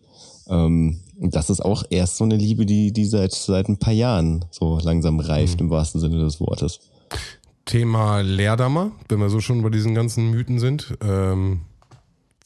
[0.48, 4.46] Ähm, das ist auch erst so eine Liebe, die, die seit, seit ein paar Jahren
[4.50, 6.80] so langsam reift, im wahrsten Sinne des Wortes.
[7.66, 10.98] Thema Leerdammer, wenn wir so schon bei diesen ganzen Mythen sind.
[11.02, 11.62] Ähm,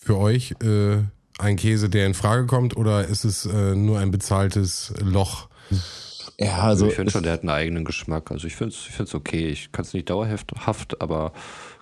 [0.09, 1.03] für euch äh,
[1.37, 5.49] ein Käse, der in Frage kommt, oder ist es äh, nur ein bezahltes Loch?
[6.39, 6.87] Ja, Also also.
[6.87, 8.31] ich finde schon, der hat einen eigenen Geschmack.
[8.31, 9.49] Also ich finde es ich find's okay.
[9.49, 11.31] Ich kann es nicht dauerhaft, aber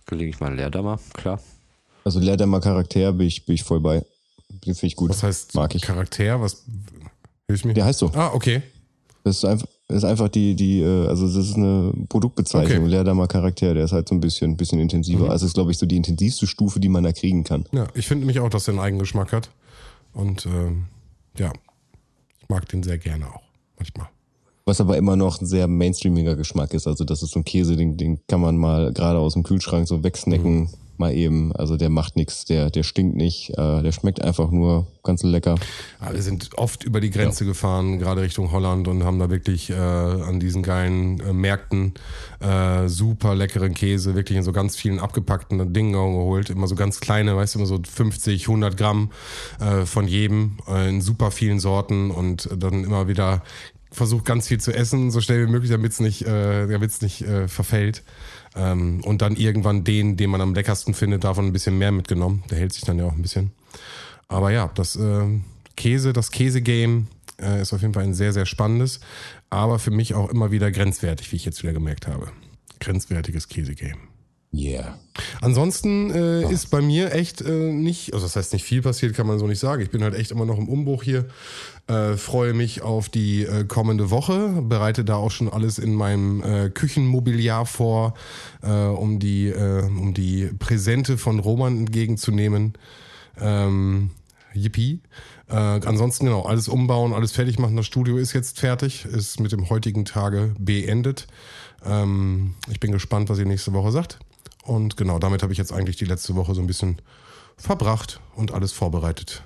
[0.08, 1.40] gelegentlich mal Leerdammer, klar.
[2.04, 4.04] Also Leerdammer Charakter bin ich, bin ich voll bei.
[4.62, 5.12] Finde ich gut.
[5.12, 5.82] Was heißt Mag ich.
[5.84, 6.42] Charakter?
[6.42, 6.66] Was
[7.48, 7.76] hilf mir?
[7.76, 8.12] Der heißt so.
[8.14, 8.62] Ah, okay.
[9.24, 12.84] Das ist einfach, das ist einfach die, die, äh, also das ist eine Produktbezeichnung.
[12.84, 12.90] Okay.
[12.92, 15.26] Leerdammer Charakter, der ist halt so ein bisschen, bisschen intensiver.
[15.26, 15.32] Mhm.
[15.32, 17.66] Also ist, glaube ich, so die intensivste Stufe, die man da kriegen kann.
[17.72, 19.50] Ja, ich finde nämlich auch, dass er einen eigenen Geschmack hat.
[20.14, 20.86] Und ähm,
[21.38, 21.54] ja,
[22.42, 23.44] ich mag den sehr gerne auch.
[23.78, 24.10] Manchmal.
[24.66, 26.88] Was aber immer noch ein sehr mainstreamiger Geschmack ist.
[26.88, 29.88] Also das ist so ein Käse, den, den kann man mal gerade aus dem Kühlschrank
[29.88, 30.70] so wegsnacken, Mhm.
[31.00, 31.52] Mal eben.
[31.56, 35.56] Also der macht nichts, der, der stinkt nicht, äh, der schmeckt einfach nur ganz lecker.
[36.00, 39.74] Alle sind oft über die Grenze gefahren, gerade Richtung Holland und haben da wirklich äh,
[39.76, 41.94] an diesen geilen äh, Märkten
[42.40, 46.50] äh, super leckeren Käse, wirklich in so ganz vielen abgepackten Dingen geholt.
[46.50, 49.12] Immer so ganz kleine, weißt du, immer so 50, 100 Gramm
[49.60, 53.42] äh, von jedem äh, in super vielen Sorten und dann immer wieder
[53.98, 57.22] versucht ganz viel zu essen, so schnell wie möglich, damit es nicht, äh, damit's nicht
[57.22, 58.04] äh, verfällt.
[58.56, 62.44] Ähm, und dann irgendwann den, den man am leckersten findet, davon ein bisschen mehr mitgenommen.
[62.50, 63.52] Der hält sich dann ja auch ein bisschen.
[64.28, 65.40] Aber ja, das äh,
[65.76, 67.08] Käse, das Käse-Game
[67.42, 69.00] äh, ist auf jeden Fall ein sehr, sehr spannendes,
[69.50, 72.32] aber für mich auch immer wieder grenzwertig, wie ich jetzt wieder gemerkt habe.
[72.80, 74.07] Grenzwertiges Käse-Game.
[74.54, 74.98] Yeah.
[75.42, 79.28] Ansonsten äh, ist bei mir echt äh, nicht, also das heißt nicht viel passiert, kann
[79.28, 79.82] man so nicht sagen.
[79.82, 81.26] Ich bin halt echt immer noch im Umbruch hier.
[81.88, 86.42] Äh, freue mich auf die äh, kommende Woche, bereite da auch schon alles in meinem
[86.44, 88.14] äh, Küchenmobiliar vor,
[88.62, 92.74] äh, um die, um die Präsente von Roman entgegenzunehmen.
[93.40, 94.12] Ähm,
[94.54, 95.02] yippie.
[95.50, 97.76] Äh, ansonsten genau, alles umbauen, alles fertig machen.
[97.76, 101.28] Das Studio ist jetzt fertig, ist mit dem heutigen Tage beendet.
[101.86, 104.20] Ähm, ich bin gespannt, was ihr nächste Woche sagt.
[104.68, 107.02] Und genau, damit habe ich jetzt eigentlich die letzte Woche so ein bisschen
[107.56, 109.44] verbracht und alles vorbereitet.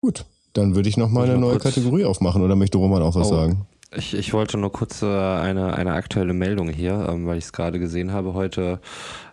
[0.00, 0.24] Gut.
[0.54, 3.28] Dann würde ich noch mal ich eine neue Kategorie aufmachen oder möchte Roman auch was
[3.28, 3.36] Oh.
[3.36, 3.66] sagen?
[3.96, 7.52] Ich, ich wollte nur kurz äh, eine, eine aktuelle Meldung hier, ähm, weil ich es
[7.52, 8.34] gerade gesehen habe.
[8.34, 8.80] Heute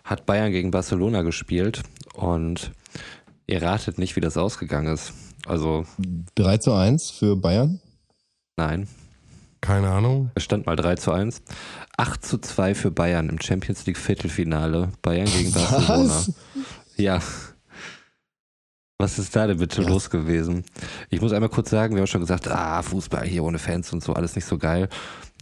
[0.04, 1.82] hat Bayern gegen Barcelona gespielt
[2.14, 2.70] und
[3.48, 5.14] ihr ratet nicht, wie das ausgegangen ist.
[5.46, 5.84] Also
[6.36, 7.80] 3 zu 1 für Bayern.
[8.56, 8.86] nein,
[9.62, 10.30] Keine Ahnung.
[10.34, 11.40] es stand mal 3 zu 1.
[11.96, 14.90] 8 zu 2 für Bayern im Champions League Viertelfinale.
[15.02, 16.24] Bayern gegen Barcelona.
[16.96, 17.20] Ja.
[18.98, 19.88] Was ist da denn bitte Ja.
[19.88, 20.64] los gewesen?
[21.10, 24.02] Ich muss einmal kurz sagen, wir haben schon gesagt, ah, Fußball hier ohne Fans und
[24.02, 24.88] so, alles nicht so geil.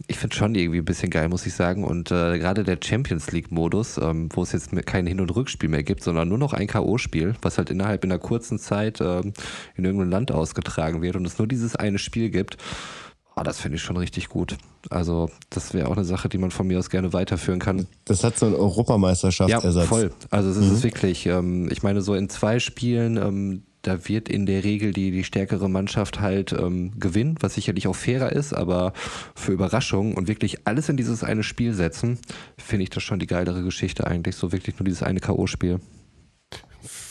[0.07, 1.83] Ich finde schon irgendwie ein bisschen geil, muss ich sagen.
[1.83, 5.83] Und äh, gerade der Champions League-Modus, ähm, wo es jetzt kein Hin- und Rückspiel mehr
[5.83, 9.33] gibt, sondern nur noch ein K.O.-Spiel, was halt innerhalb in einer kurzen Zeit ähm,
[9.75, 12.57] in irgendeinem Land ausgetragen wird und es nur dieses eine Spiel gibt,
[13.35, 14.57] ah, das finde ich schon richtig gut.
[14.89, 17.87] Also, das wäre auch eine Sache, die man von mir aus gerne weiterführen kann.
[18.05, 19.83] Das hat so einen Europameisterschaftsersatz.
[19.83, 20.11] Ja, voll.
[20.29, 24.45] Also es ist wirklich, ähm, ich meine, so in zwei Spielen, ähm, da wird in
[24.45, 28.93] der Regel die, die stärkere Mannschaft halt ähm, gewinnen, was sicherlich auch fairer ist, aber
[29.35, 32.19] für Überraschung und wirklich alles in dieses eine Spiel setzen,
[32.57, 34.35] finde ich das schon die geilere Geschichte eigentlich.
[34.35, 35.79] So wirklich nur dieses eine K.O.-Spiel.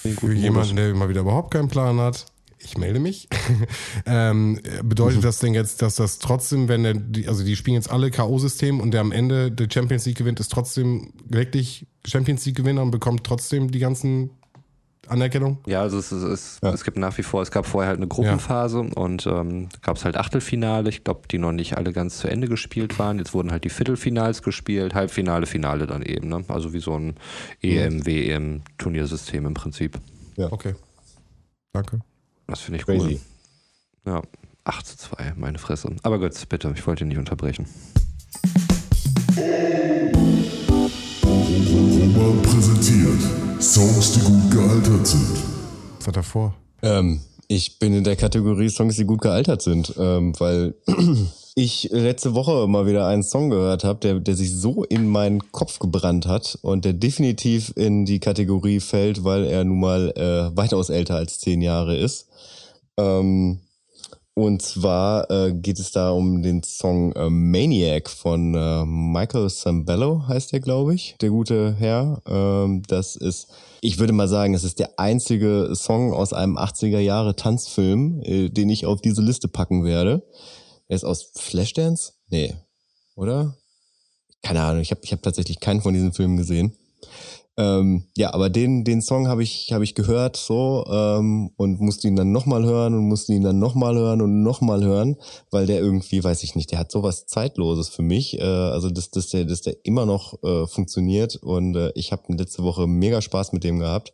[0.03, 2.27] Für jemanden, der mal wieder überhaupt keinen Plan hat,
[2.62, 3.28] ich melde mich.
[4.06, 7.90] ähm, bedeutet das denn jetzt, dass das trotzdem, wenn der, die, also die spielen jetzt
[7.90, 12.82] alle K.O.-System und der am Ende der Champions League gewinnt, ist trotzdem wirklich Champions League-Gewinner
[12.82, 14.30] und bekommt trotzdem die ganzen
[15.08, 15.58] Anerkennung?
[15.66, 16.72] Ja, also es, ist, es, Ja.
[16.72, 20.04] es gibt nach wie vor, es gab vorher halt eine Gruppenphase und ähm, gab es
[20.04, 23.18] halt Achtelfinale, ich glaube, die noch nicht alle ganz zu Ende gespielt waren.
[23.18, 26.28] Jetzt wurden halt die Viertelfinals gespielt, Halbfinale, Finale dann eben.
[26.28, 26.44] Ne?
[26.48, 27.14] Also wie so ein
[27.61, 29.98] EM, WM, Turniersystem im Prinzip.
[30.36, 30.74] Okay.
[31.72, 32.00] Danke.
[32.51, 33.20] Das finde ich Crazy.
[34.05, 34.12] cool.
[34.12, 34.22] Ja,
[34.64, 35.94] 8 zu 2, meine Fresse.
[36.03, 37.66] Aber gut, bitte, ich wollte ihn nicht unterbrechen.
[41.24, 45.38] Roman präsentiert Songs, die gut gealtert sind.
[45.98, 46.55] Was hat er vor?
[46.82, 50.74] Ähm, ich bin in der Kategorie Songs, die gut gealtert sind, ähm, weil
[51.55, 55.53] ich letzte Woche mal wieder einen Song gehört habe, der, der sich so in meinen
[55.53, 60.57] Kopf gebrannt hat und der definitiv in die Kategorie fällt, weil er nun mal äh,
[60.57, 62.28] weitaus älter als zehn Jahre ist.
[62.96, 63.61] Ähm,
[64.34, 70.26] und zwar äh, geht es da um den Song äh, Maniac von äh, Michael Sambello,
[70.28, 72.22] heißt der, glaube ich, der gute Herr.
[72.26, 73.48] Ähm, das ist,
[73.82, 78.48] ich würde mal sagen, es ist der einzige Song aus einem 80er Jahre Tanzfilm, äh,
[78.48, 80.22] den ich auf diese Liste packen werde.
[80.91, 82.12] Er ist aus Flashdance?
[82.28, 82.55] Nee,
[83.14, 83.57] oder?
[84.43, 86.76] keine Ahnung, ich habe ich hab tatsächlich keinen von diesen Filmen gesehen.
[87.57, 92.09] Ähm, ja, aber den, den Song habe ich, hab ich gehört so ähm, und musste
[92.09, 95.16] ihn dann nochmal hören und musste ihn dann nochmal hören und nochmal hören,
[95.51, 98.38] weil der irgendwie, weiß ich nicht, der hat sowas Zeitloses für mich.
[98.38, 102.32] Äh, also dass, dass, der, dass der immer noch äh, funktioniert und äh, ich habe
[102.34, 104.12] letzte Woche mega Spaß mit dem gehabt.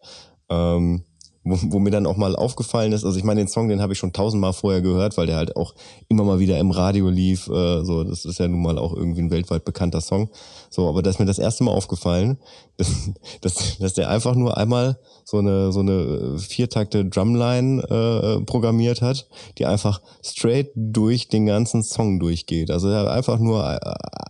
[0.49, 1.05] Ähm,
[1.47, 3.93] wo, wo mir dann auch mal aufgefallen ist, also ich meine, den Song, den habe
[3.93, 5.75] ich schon tausendmal vorher gehört, weil der halt auch
[6.09, 7.47] immer mal wieder im Radio lief.
[7.47, 10.29] Äh, so, das ist ja nun mal auch irgendwie ein weltweit bekannter Song.
[10.77, 12.37] So, aber da ist mir das erste Mal aufgefallen,
[12.77, 13.11] dass,
[13.41, 19.27] dass, dass der einfach nur einmal so eine so eine viertakte Drumline äh, programmiert hat,
[19.57, 22.71] die einfach straight durch den ganzen Song durchgeht.
[22.71, 23.65] Also er hat einfach nur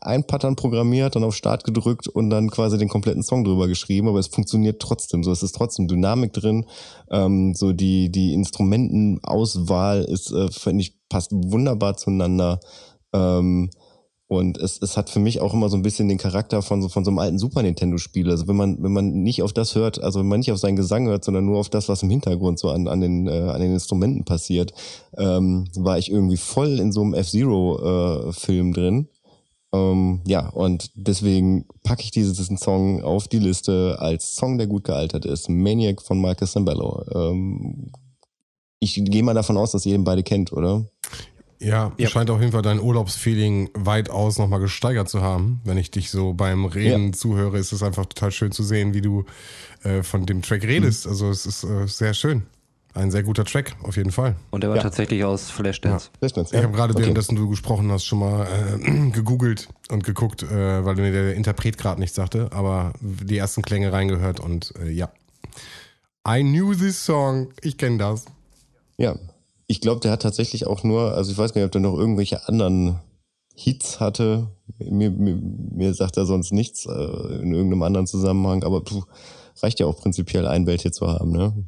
[0.02, 4.06] ein Pattern programmiert, dann auf Start gedrückt und dann quasi den kompletten Song drüber geschrieben,
[4.06, 5.24] aber es funktioniert trotzdem.
[5.24, 6.64] So es ist trotzdem Dynamik drin.
[7.10, 12.60] Ähm, so die die Instrumentenauswahl ist, äh, finde ich, passt wunderbar zueinander.
[13.12, 13.68] Ähm,
[14.28, 16.88] und es, es hat für mich auch immer so ein bisschen den Charakter von so,
[16.88, 18.28] von so einem alten Super Nintendo-Spiel.
[18.28, 20.74] Also wenn man, wenn man nicht auf das hört, also wenn man nicht auf seinen
[20.74, 23.60] Gesang hört, sondern nur auf das, was im Hintergrund so an, an, den, äh, an
[23.60, 24.72] den Instrumenten passiert,
[25.16, 29.08] ähm, war ich irgendwie voll in so einem F-Zero-Film äh, drin.
[29.72, 34.82] Ähm, ja, und deswegen packe ich diesen Song auf die Liste als Song, der gut
[34.84, 35.48] gealtert ist.
[35.48, 37.04] Maniac von Marcus Zambello.
[37.14, 37.92] Ähm,
[38.80, 40.84] ich gehe mal davon aus, dass ihr den beide kennt, oder?
[41.58, 45.60] Ja, ja, scheint auf jeden Fall dein Urlaubsfeeling weitaus nochmal gesteigert zu haben.
[45.64, 47.12] Wenn ich dich so beim Reden ja.
[47.12, 49.24] zuhöre, ist es einfach total schön zu sehen, wie du
[49.82, 51.06] äh, von dem Track redest.
[51.06, 51.12] Mhm.
[51.12, 52.42] Also es ist äh, sehr schön.
[52.94, 54.36] Ein sehr guter Track, auf jeden Fall.
[54.50, 54.82] Und der war ja.
[54.82, 56.10] tatsächlich aus Flashdance.
[56.22, 56.28] Ja.
[56.28, 57.02] Ich habe gerade okay.
[57.02, 61.76] währenddessen du gesprochen hast schon mal äh, gegoogelt und geguckt, äh, weil mir der Interpret
[61.76, 65.10] gerade nichts sagte, aber die ersten Klänge reingehört und äh, ja.
[66.26, 67.48] I knew this song.
[67.60, 68.24] Ich kenne das.
[68.96, 69.14] Ja,
[69.66, 71.98] ich glaube, der hat tatsächlich auch nur, also ich weiß gar nicht, ob der noch
[71.98, 73.00] irgendwelche anderen
[73.54, 74.48] Hits hatte.
[74.78, 79.04] Mir, mir, mir sagt er sonst nichts äh, in irgendeinem anderen Zusammenhang, aber puh,
[79.62, 81.64] reicht ja auch prinzipiell ein Welthit zu haben, ne?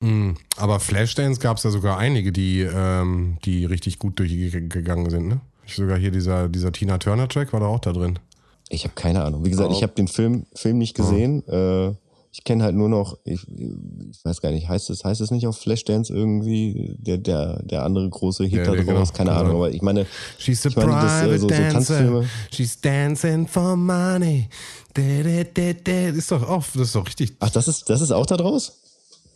[0.00, 5.28] Mm, aber Flashdance gab es ja sogar einige, die, ähm, die richtig gut durchgegangen sind,
[5.28, 5.40] ne?
[5.66, 8.18] Ich sogar hier dieser, dieser Tina Turner Track war da auch da drin.
[8.70, 9.44] Ich habe keine Ahnung.
[9.44, 9.74] Wie gesagt, oh.
[9.74, 11.42] ich habe den Film, Film nicht gesehen.
[11.46, 11.52] Oh.
[11.52, 11.94] Äh,
[12.38, 15.48] ich kenne halt nur noch, ich, ich weiß gar nicht, heißt es, heißt es nicht
[15.48, 19.40] auf Flashdance irgendwie, der, der, der andere große Hit ja, da draus, genau, keine genau.
[19.40, 20.06] Ahnung, aber ich meine,
[20.38, 22.28] She's a ich meine, das, äh, so, so Tanzfilme.
[22.54, 24.48] She's dancing for money.
[24.94, 26.08] Da, da, da, da.
[26.10, 27.34] Ist doch auch, das ist doch richtig.
[27.40, 28.82] Ach, das ist, das ist auch da draus?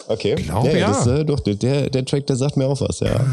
[0.09, 0.35] Okay.
[0.35, 0.77] Glaube ja.
[0.77, 0.89] ja.
[0.89, 3.25] Das, äh, doch, der, der Track, der sagt mir auch was, ja.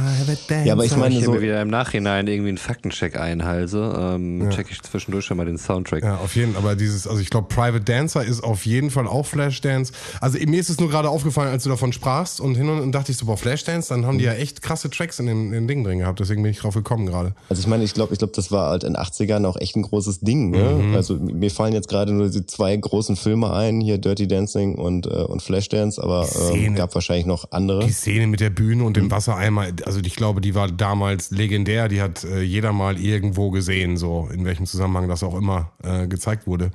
[0.65, 1.31] Ja, aber ich meine ich so.
[1.31, 4.49] mir wieder im Nachhinein irgendwie einen Faktencheck einhalse, ähm, ja.
[4.49, 6.03] check ich zwischendurch schon mal den Soundtrack.
[6.03, 6.63] Ja, auf jeden Fall.
[6.63, 9.93] Aber dieses, also ich glaube, Private Dancer ist auf jeden Fall auch Flashdance.
[10.21, 13.11] Also mir ist es nur gerade aufgefallen, als du davon sprachst und hin und dachte
[13.11, 15.67] ich so, boah, Flashdance, dann haben die ja echt krasse Tracks in dem, in dem
[15.67, 16.19] Ding drin gehabt.
[16.19, 17.33] Deswegen bin ich drauf gekommen gerade.
[17.49, 19.75] Also ich meine, ich glaube, ich glaube, das war halt in den 80ern auch echt
[19.75, 20.51] ein großes Ding.
[20.51, 20.81] Ne?
[20.81, 20.95] Mhm.
[20.95, 25.05] Also mir fallen jetzt gerade nur die zwei großen Filme ein, hier Dirty Dancing und,
[25.07, 27.85] äh, und Flashdance, aber ähm, gab wahrscheinlich noch noch andere.
[27.85, 29.11] Die Szene mit der Bühne und dem mhm.
[29.11, 31.87] Wassereimer, also ich glaube, die war damals legendär.
[31.87, 36.07] Die hat äh, jeder mal irgendwo gesehen, so in welchem Zusammenhang das auch immer äh,
[36.07, 36.71] gezeigt wurde.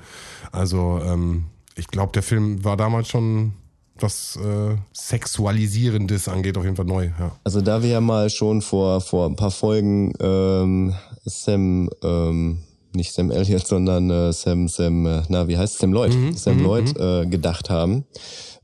[0.52, 3.54] Also ähm, ich glaube, der Film war damals schon
[4.00, 7.10] was äh, Sexualisierendes angeht, auf jeden Fall neu.
[7.18, 7.36] Ja.
[7.44, 12.58] Also da wir ja mal schon vor, vor ein paar Folgen ähm, Sam, ähm,
[12.92, 16.56] nicht Sam Elliott, sondern äh, Sam, Sam, äh, na, wie heißt Sam Lloyd, mhm, Sam
[16.56, 17.02] mhm, Lloyd mhm.
[17.02, 18.04] äh, gedacht haben,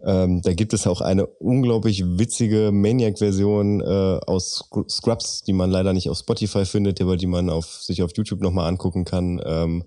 [0.04, 5.92] ähm, da gibt es auch eine unglaublich witzige Maniac-Version äh, aus Scrubs, die man leider
[5.92, 9.84] nicht auf Spotify findet, aber die man auf, sich auf YouTube nochmal angucken kann, ähm,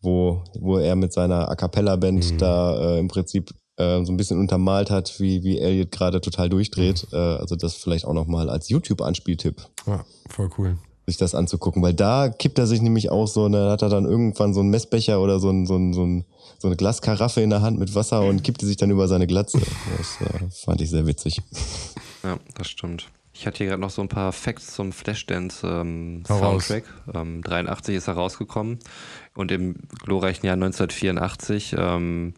[0.00, 2.38] wo, wo er mit seiner A Cappella-Band mhm.
[2.38, 6.48] da äh, im Prinzip äh, so ein bisschen untermalt hat, wie, wie Elliot gerade total
[6.48, 7.06] durchdreht.
[7.10, 7.18] Mhm.
[7.18, 9.62] Äh, also das vielleicht auch nochmal als YouTube-Anspieltipp.
[9.86, 13.70] Ja, voll cool sich das anzugucken, weil da kippt er sich nämlich auch so, ne,
[13.70, 16.24] hat er dann irgendwann so einen Messbecher oder so, ein, so, ein, so, ein,
[16.62, 19.60] so eine Glaskaraffe in der Hand mit Wasser und kippte sich dann über seine Glatze.
[19.98, 21.42] Das äh, fand ich sehr witzig.
[22.22, 23.08] Ja, das stimmt.
[23.34, 26.84] Ich hatte hier gerade noch so ein paar Facts zum Flashdance ähm, Soundtrack.
[27.12, 28.78] Ähm, 83 ist er rausgekommen
[29.34, 32.34] und im glorreichen Jahr 1984 ähm,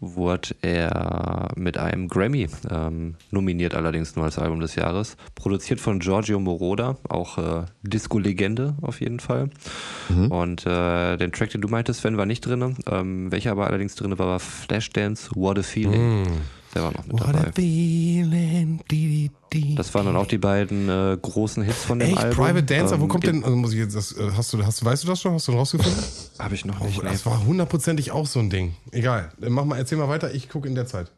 [0.00, 5.16] wurde er mit einem Grammy ähm, nominiert, allerdings nur als Album des Jahres.
[5.34, 9.50] Produziert von Giorgio Moroder, auch äh, Disco-Legende auf jeden Fall.
[10.08, 10.30] Mhm.
[10.30, 12.76] Und äh, den Track, den du meintest, Sven, war nicht drin.
[12.90, 16.22] Ähm, welcher aber allerdings drin war, war Flashdance What a Feeling.
[16.22, 16.26] Mhm.
[16.76, 17.52] Der war noch mit What dabei.
[19.76, 22.18] Das waren dann auch die beiden äh, großen Hits von dem Echt?
[22.18, 22.44] Album.
[22.44, 24.84] Private Dancer, ähm, wo kommt denn, also muss ich jetzt, das, äh, hast du, hast,
[24.84, 25.32] weißt du das schon?
[25.32, 26.04] Hast du rausgefunden?
[26.38, 26.98] Habe ich noch nicht.
[26.98, 28.74] Oh, das war hundertprozentig auch so ein Ding.
[28.90, 29.32] Egal.
[29.38, 31.12] Mach mal, erzähl mal weiter, ich gucke in der Zeit.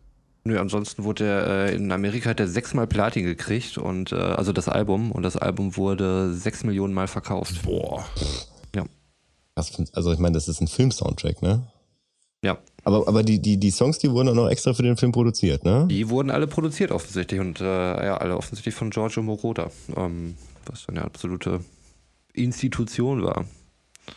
[0.44, 4.52] Nö, ansonsten wurde er äh, in Amerika hat er sechsmal Platin gekriegt und äh, also
[4.52, 7.62] das Album und das Album wurde sechs Millionen Mal verkauft.
[7.64, 8.06] Boah.
[8.76, 8.84] Ja.
[9.56, 11.66] Also ich meine, das ist ein Film-Soundtrack, ne?
[12.44, 15.12] Ja, Aber, aber die, die, die Songs, die wurden auch noch extra für den Film
[15.12, 15.86] produziert, ne?
[15.90, 20.86] die wurden alle produziert offensichtlich und äh, ja, alle offensichtlich von Giorgio Moroder, ähm, was
[20.86, 21.60] dann eine absolute
[22.32, 23.44] Institution war.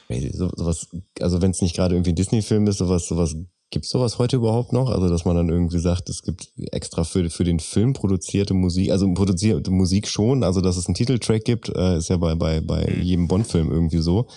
[0.07, 0.87] Ey, so, sowas,
[1.19, 3.35] also wenn es nicht gerade irgendwie ein Disney-Film ist, sowas, sowas,
[3.71, 4.89] gibt's sowas heute überhaupt noch?
[4.89, 8.91] Also, dass man dann irgendwie sagt, es gibt extra für, für den Film produzierte Musik,
[8.91, 12.61] also produzierte Musik schon, also dass es einen Titeltrack gibt, äh, ist ja bei, bei,
[12.61, 14.27] bei jedem Bond-Film irgendwie so.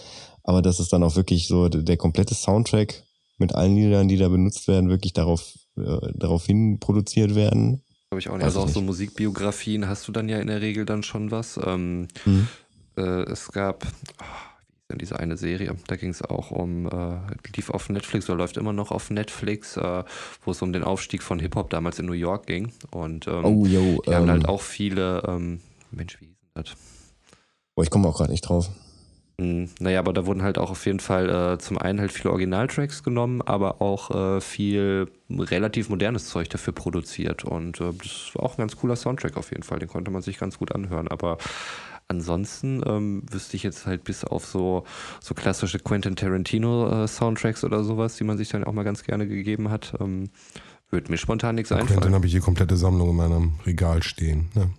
[0.42, 3.04] Aber dass es dann auch wirklich so der, der komplette Soundtrack
[3.38, 7.82] mit allen Liedern, die da benutzt werden, wirklich darauf, äh, darauf hin produziert werden.
[8.10, 8.42] Glaube ich auch nicht.
[8.46, 8.86] Weiß Also auch so nicht.
[8.86, 11.58] Musikbiografien hast du dann ja in der Regel dann schon was.
[11.64, 12.48] Ähm, Mhm.
[12.96, 13.84] äh, es gab,
[14.18, 14.24] ah,
[14.68, 15.74] wie ist denn diese eine Serie?
[15.88, 17.16] Da ging es auch um, äh,
[17.56, 20.04] lief auf Netflix oder läuft immer noch auf Netflix, äh,
[20.44, 22.72] wo es um den Aufstieg von Hip-Hop damals in New York ging.
[22.92, 25.60] Und ähm, Oh, yo, die haben ähm, halt auch viele, ähm,
[25.90, 26.74] Mensch, wie hieß denn das?
[27.74, 28.70] Boah, ich komme auch gerade nicht drauf.
[29.40, 32.30] Hm, Naja, aber da wurden halt auch auf jeden Fall äh, zum einen halt viele
[32.30, 37.44] Originaltracks genommen, aber auch äh, viel relativ modernes Zeug dafür produziert.
[37.44, 39.80] Und äh, das war auch ein ganz cooler Soundtrack auf jeden Fall.
[39.80, 41.08] Den konnte man sich ganz gut anhören.
[41.08, 41.38] Aber
[42.06, 44.84] ansonsten ähm, wüsste ich jetzt halt bis auf so,
[45.20, 49.02] so klassische Quentin Tarantino äh, Soundtracks oder sowas, die man sich dann auch mal ganz
[49.02, 50.30] gerne gegeben hat, ähm,
[50.90, 52.14] würde mir spontan nichts Quentin einfallen.
[52.14, 54.48] habe ich die komplette Sammlung in meinem Regal stehen.
[54.54, 54.70] Ne?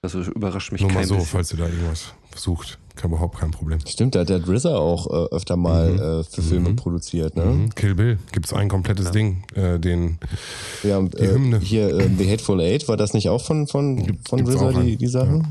[0.00, 1.28] Das überrascht mich Nur mal so, bisschen.
[1.30, 2.78] falls ihr da irgendwas sucht.
[2.96, 3.80] Kein, überhaupt kein Problem.
[3.86, 7.44] Stimmt, da hat der RZA auch äh, öfter mal äh, für Filme produziert, ne?
[7.44, 7.74] Mhm.
[7.74, 10.18] Kill Bill gibt's ein komplettes Ding, äh, den
[10.82, 11.58] Ja, und, Die äh, Hymne.
[11.58, 14.72] hier äh, The Hateful Eight, war das nicht auch von, von, von gibt's RZA, auch
[14.72, 15.42] die, einen, die Sache?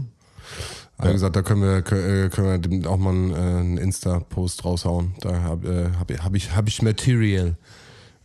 [1.04, 5.16] Wie gesagt, da können wir, äh, können wir auch mal einen, äh, einen Insta-Post raushauen.
[5.22, 7.56] Da habe äh, hab, hab ich, hab ich Material.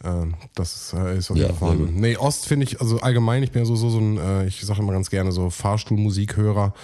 [0.05, 2.01] Ähm, das ist, äh, auf Ja, jeden Fall vorhanden.
[2.01, 4.61] Nee, Ost finde ich, also allgemein, ich bin ja so, so, so ein, äh, ich
[4.61, 6.75] sage immer ganz gerne so Fahrstuhlmusikhörer.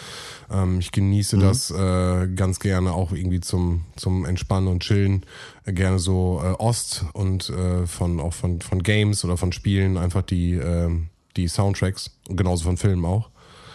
[0.51, 5.25] Ähm, ich genieße das äh, ganz gerne auch irgendwie zum, zum Entspannen und Chillen.
[5.65, 9.97] Äh, gerne so äh, Ost und äh, von auch von, von Games oder von Spielen
[9.97, 13.31] einfach die, ähm, die Soundtracks und genauso von Filmen auch.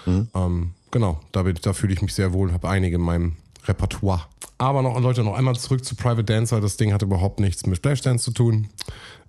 [0.08, 3.34] Ähm, genau, da, bin, da fühle ich mich sehr wohl, habe einige in meinem
[3.66, 4.22] Repertoire.
[4.58, 6.62] Aber noch, Leute, noch einmal zurück zu Private Dancer.
[6.62, 8.70] Das Ding hatte überhaupt nichts mit Flashdance zu tun.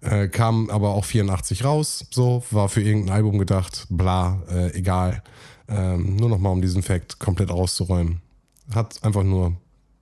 [0.01, 5.23] Äh, kam aber auch 84 raus, so, war für irgendein Album gedacht, bla, äh, egal.
[5.69, 8.21] Ähm, nur noch mal um diesen Fact komplett auszuräumen.
[8.73, 9.57] Hat einfach nur,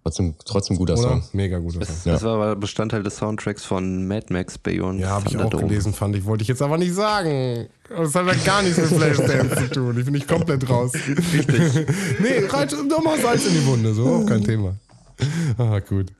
[0.07, 1.03] Trotzdem, trotzdem guter oder?
[1.03, 1.25] Song.
[1.33, 1.95] Mega guter Song.
[1.95, 5.51] Das, das war aber Bestandteil des Soundtracks von Mad Max Beyond Ja, habe ich auch
[5.51, 6.25] gelesen, fand ich.
[6.25, 7.67] Wollte ich jetzt aber nicht sagen.
[7.89, 9.99] Das hat ja gar nichts mit Flashdance zu tun.
[9.99, 10.93] Ich bin nicht komplett raus.
[10.95, 11.49] Richtig.
[12.21, 14.77] nee, reit doch mal Salz in die Wunde, so, auch kein Thema.
[15.59, 16.13] Ah, gut.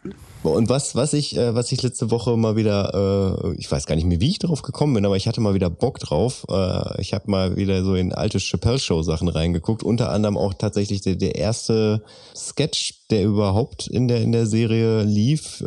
[0.43, 3.97] Und was, was ich, äh, was ich letzte Woche mal wieder, äh, ich weiß gar
[3.97, 6.47] nicht mehr, wie ich drauf gekommen bin, aber ich hatte mal wieder Bock drauf.
[6.49, 10.55] Äh, ich habe mal wieder so in alte Chappelle Show Sachen reingeguckt, unter anderem auch
[10.55, 12.03] tatsächlich der, der erste
[12.35, 15.63] Sketch, der überhaupt in der in der Serie lief,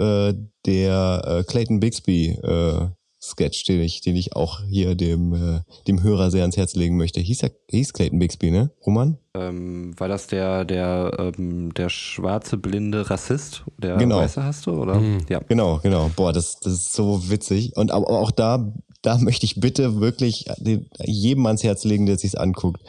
[0.65, 2.37] der Clayton Bixby
[3.21, 6.95] Sketch, den ich, den ich auch hier dem äh, dem Hörer sehr ans Herz legen
[6.95, 7.19] möchte.
[7.19, 8.71] Hieß er, hieß Clayton Bixby, ne?
[8.85, 9.17] Roman?
[9.33, 13.63] Ähm, war das der, der, ähm, der schwarze blinde Rassist?
[13.77, 14.19] Der Genau.
[14.19, 15.01] weiße hast du, oder?
[15.29, 15.39] Ja.
[15.39, 16.09] Genau, genau.
[16.15, 17.75] Boah, das, das ist so witzig.
[17.75, 20.45] Und aber auch da, da möchte ich bitte wirklich
[21.03, 22.81] jedem ans Herz legen, der sich's anguckt.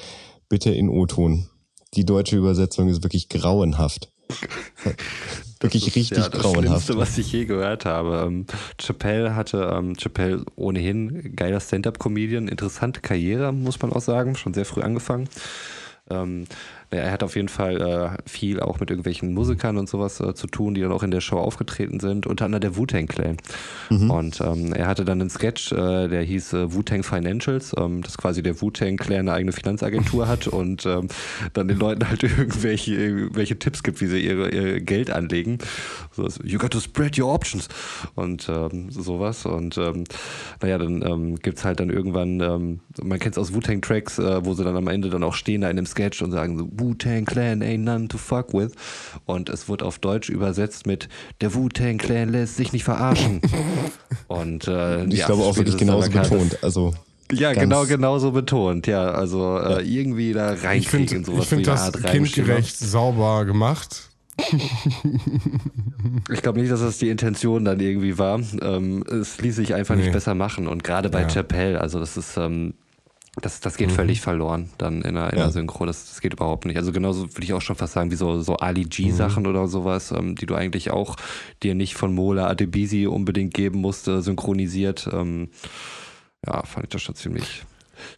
[0.49, 1.49] Bitte in O-Ton.
[1.95, 4.12] Die deutsche Übersetzung ist wirklich grauenhaft.
[5.61, 6.84] wirklich Das ist richtig ja das grauenhaft.
[6.84, 8.24] Schlimmste, was ich je gehört habe.
[8.26, 8.46] Ähm,
[8.80, 14.64] Chappelle hatte, ähm, Chappelle ohnehin geiler Stand-Up-Comedian, interessante Karriere, muss man auch sagen, schon sehr
[14.64, 15.28] früh angefangen.
[16.11, 16.46] Ähm,
[16.91, 20.34] naja, er hat auf jeden Fall äh, viel auch mit irgendwelchen Musikern und sowas äh,
[20.34, 23.36] zu tun, die dann auch in der Show aufgetreten sind, unter anderem der Wu-Tang Clan.
[24.11, 28.18] Und ähm, er hatte dann einen Sketch, äh, der hieß äh, Wu-Tang Financials, ähm, dass
[28.18, 31.09] quasi der Wu-Tang Clan eine eigene Finanzagentur hat und ähm,
[31.53, 35.59] dann den Leuten halt irgendwelche, irgendwelche Tipps gibt, wie sie ihre, ihr Geld anlegen.
[36.12, 37.68] So, was, you got to spread your options
[38.14, 39.47] und ähm, sowas.
[39.47, 40.05] Und ähm,
[40.61, 44.55] naja, dann ähm, gibt's halt dann irgendwann, ähm, man kennt es aus Wu-Tang-Tracks, äh, wo
[44.55, 47.24] sie dann am Ende dann auch stehen da in dem Sketch und sagen so, Wu-Tang
[47.26, 48.72] Clan ain't none to fuck with.
[49.26, 51.09] Und es wird auf Deutsch übersetzt mit
[51.41, 53.41] Der Wu-Tang Clan lässt sich nicht verarschen.
[54.28, 56.59] und äh, ich ja, glaube auch wirklich genauso betont.
[56.62, 56.95] Also
[57.33, 58.87] Ja, ganz- genau, genauso betont.
[58.87, 62.07] Ja, also äh, irgendwie da reinkriegen finde in sowas ich find wie eine das Art
[62.07, 64.09] kindgerecht sauber gemacht.
[66.33, 68.41] Ich glaube nicht, dass das die Intention dann irgendwie war.
[68.62, 70.66] Ähm, es ließ sich einfach nicht besser machen.
[70.66, 71.28] Und gerade bei Ja.
[71.28, 72.74] Chappelle, also das ist, ähm,
[73.41, 75.45] das, das geht völlig verloren dann in der, in Ja.
[75.45, 75.87] der Synchro.
[75.87, 76.76] Das, das geht überhaupt nicht.
[76.76, 80.11] Also genauso würde ich auch schon fast sagen, wie so, so Ali G-Sachen oder sowas,
[80.11, 81.16] ähm, die du eigentlich auch
[81.62, 85.09] dir nicht von Mola Adebisi unbedingt geben musste, synchronisiert.
[85.12, 85.51] Ähm,
[86.47, 87.62] ja, fand ich das schon ziemlich,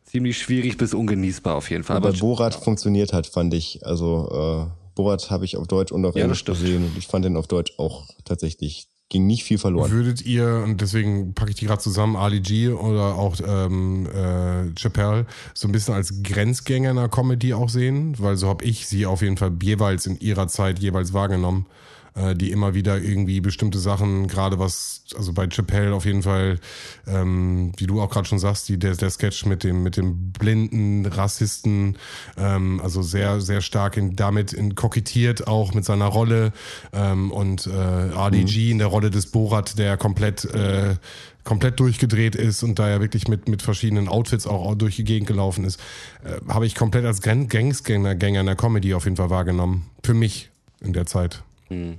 [0.04, 1.96] ziemlich schwierig bis ungenießbar auf jeden Fall.
[1.98, 3.84] aber Aber Borat funktioniert hat, fand ich.
[3.84, 7.36] Also Borat habe ich auf Deutsch und auf Ja, Englisch gesehen und ich fand den
[7.36, 9.90] auf Deutsch auch tatsächlich, ging nicht viel verloren.
[9.90, 14.74] Würdet ihr, und deswegen packe ich die gerade zusammen, Ali G oder auch ähm, äh,
[14.74, 18.14] Chappelle, so ein bisschen als Grenzgänger in der Comedy auch sehen?
[18.18, 21.66] Weil so habe ich sie auf jeden Fall jeweils in ihrer Zeit jeweils wahrgenommen,
[22.14, 26.58] äh, die immer wieder irgendwie bestimmte Sachen, gerade was, also bei Chappelle auf jeden Fall,
[27.06, 30.32] ähm, wie du auch gerade schon sagst, die, der, der Sketch mit dem, mit dem
[30.32, 31.96] blinden Rassisten,
[32.36, 36.52] ähm, also sehr, sehr stark in, damit in, kokettiert, auch mit seiner Rolle
[36.92, 40.96] ähm, und äh, RDG in der Rolle des Borat, der komplett äh,
[41.44, 45.26] komplett durchgedreht ist und da er wirklich mit, mit verschiedenen Outfits auch, durch die Gegend
[45.26, 45.80] gelaufen ist,
[46.24, 49.86] äh, habe ich komplett als Gang- Gangsgänger Gänger in der Comedy auf jeden Fall wahrgenommen.
[50.04, 50.50] Für mich
[50.80, 51.42] in der Zeit.
[51.72, 51.98] Hm.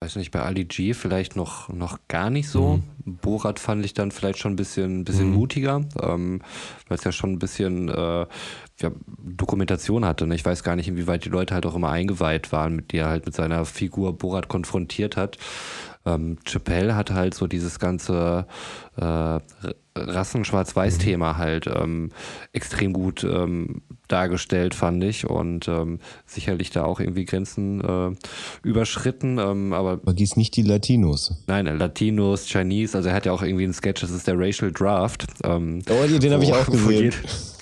[0.00, 2.80] Weiß nicht, bei Ali G vielleicht noch, noch gar nicht so.
[3.06, 5.34] Borat fand ich dann vielleicht schon ein bisschen, bisschen Mhm.
[5.34, 6.42] mutiger, ähm,
[6.88, 8.26] weil es ja schon ein bisschen äh,
[8.80, 10.26] ja, Dokumentation hatte.
[10.26, 10.34] Ne?
[10.34, 13.08] Ich weiß gar nicht, inwieweit die Leute halt auch immer eingeweiht waren, mit die er
[13.08, 15.38] halt mit seiner Figur Borat konfrontiert hat.
[16.06, 18.46] Ähm, Chappelle hat halt so dieses ganze
[18.96, 19.38] äh,
[19.96, 22.10] Rassen-Schwarz-Weiß-Thema halt ähm,
[22.52, 25.28] extrem gut ähm, dargestellt, fand ich.
[25.28, 28.10] Und ähm, sicherlich da auch irgendwie Grenzen äh,
[28.62, 29.38] überschritten.
[29.38, 31.42] Ähm, aber Vergiss nicht die Latinos.
[31.46, 34.72] nein, Latinos, Chinese, also er hat ja auch irgendwie einen Sketch, das ist der Racial
[34.72, 35.26] Draft.
[35.44, 37.12] Ähm, Oh, den habe ich auch gesehen.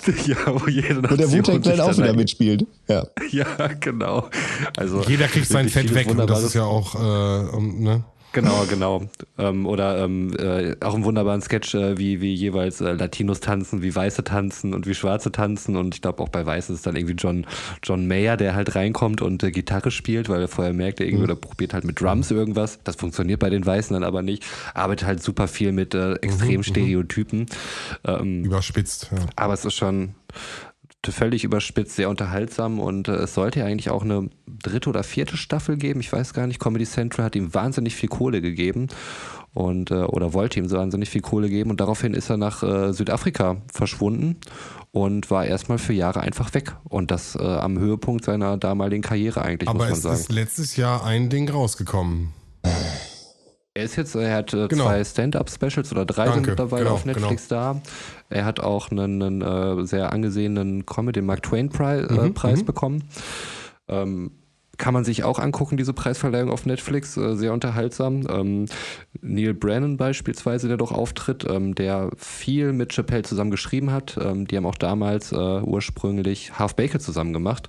[0.26, 2.66] ja, wo jede Wo der Wu-Tang Clan auch wieder mitspielt.
[2.88, 3.04] Ja.
[3.30, 3.46] Ja,
[3.80, 4.28] genau.
[4.76, 8.04] Also Jeder kriegt sein Fett weg und das ist ja auch, äh, ne?
[8.32, 9.02] Genau, genau.
[9.38, 13.82] Ähm, oder ähm, äh, auch einen wunderbaren Sketch, äh, wie, wie jeweils äh, Latinos tanzen,
[13.82, 15.76] wie Weiße tanzen und wie Schwarze tanzen.
[15.76, 17.46] Und ich glaube auch bei Weißen ist dann irgendwie John,
[17.82, 21.24] John Mayer, der halt reinkommt und äh, Gitarre spielt, weil er vorher merkt, er irgendwie
[21.24, 22.78] oder probiert halt mit Drums irgendwas.
[22.84, 24.44] Das funktioniert bei den Weißen dann aber nicht.
[24.74, 27.46] Arbeitet halt super viel mit äh, extremen Stereotypen.
[28.04, 29.10] Ähm, Überspitzt.
[29.12, 29.18] Ja.
[29.36, 30.14] aber es ist schon
[31.10, 35.36] völlig überspitzt, sehr unterhaltsam und äh, es sollte ja eigentlich auch eine dritte oder vierte
[35.36, 36.00] Staffel geben.
[36.00, 36.60] Ich weiß gar nicht.
[36.60, 38.86] Comedy Central hat ihm wahnsinnig viel Kohle gegeben
[39.54, 42.62] und äh, oder wollte ihm so wahnsinnig viel Kohle geben und daraufhin ist er nach
[42.62, 44.36] äh, Südafrika verschwunden
[44.92, 49.42] und war erstmal für Jahre einfach weg und das äh, am Höhepunkt seiner damaligen Karriere
[49.42, 50.16] eigentlich Aber muss man es sagen.
[50.16, 52.32] ist letztes Jahr ein Ding rausgekommen.
[53.74, 54.84] Er ist jetzt, er hat äh, Genau.
[54.84, 57.80] zwei Stand-Up-Specials oder drei sind Danke, mittlerweile genau, auf Netflix da.
[58.32, 62.34] Er hat auch einen, einen äh, sehr angesehenen Comedy, den Mark Twain Preis, äh, Mhm,
[62.34, 62.66] Preis mhm.
[62.66, 63.04] bekommen.
[63.88, 64.32] Ähm,
[64.78, 68.26] kann man sich auch angucken, diese Preisverleihung auf Netflix, äh, sehr unterhaltsam.
[68.28, 68.66] Ähm,
[69.20, 74.18] Neil Brennan beispielsweise, der doch auftritt, ähm, der viel mit Chappelle zusammen geschrieben hat.
[74.20, 77.68] Ähm, die haben auch damals äh, ursprünglich Half Baked zusammen gemacht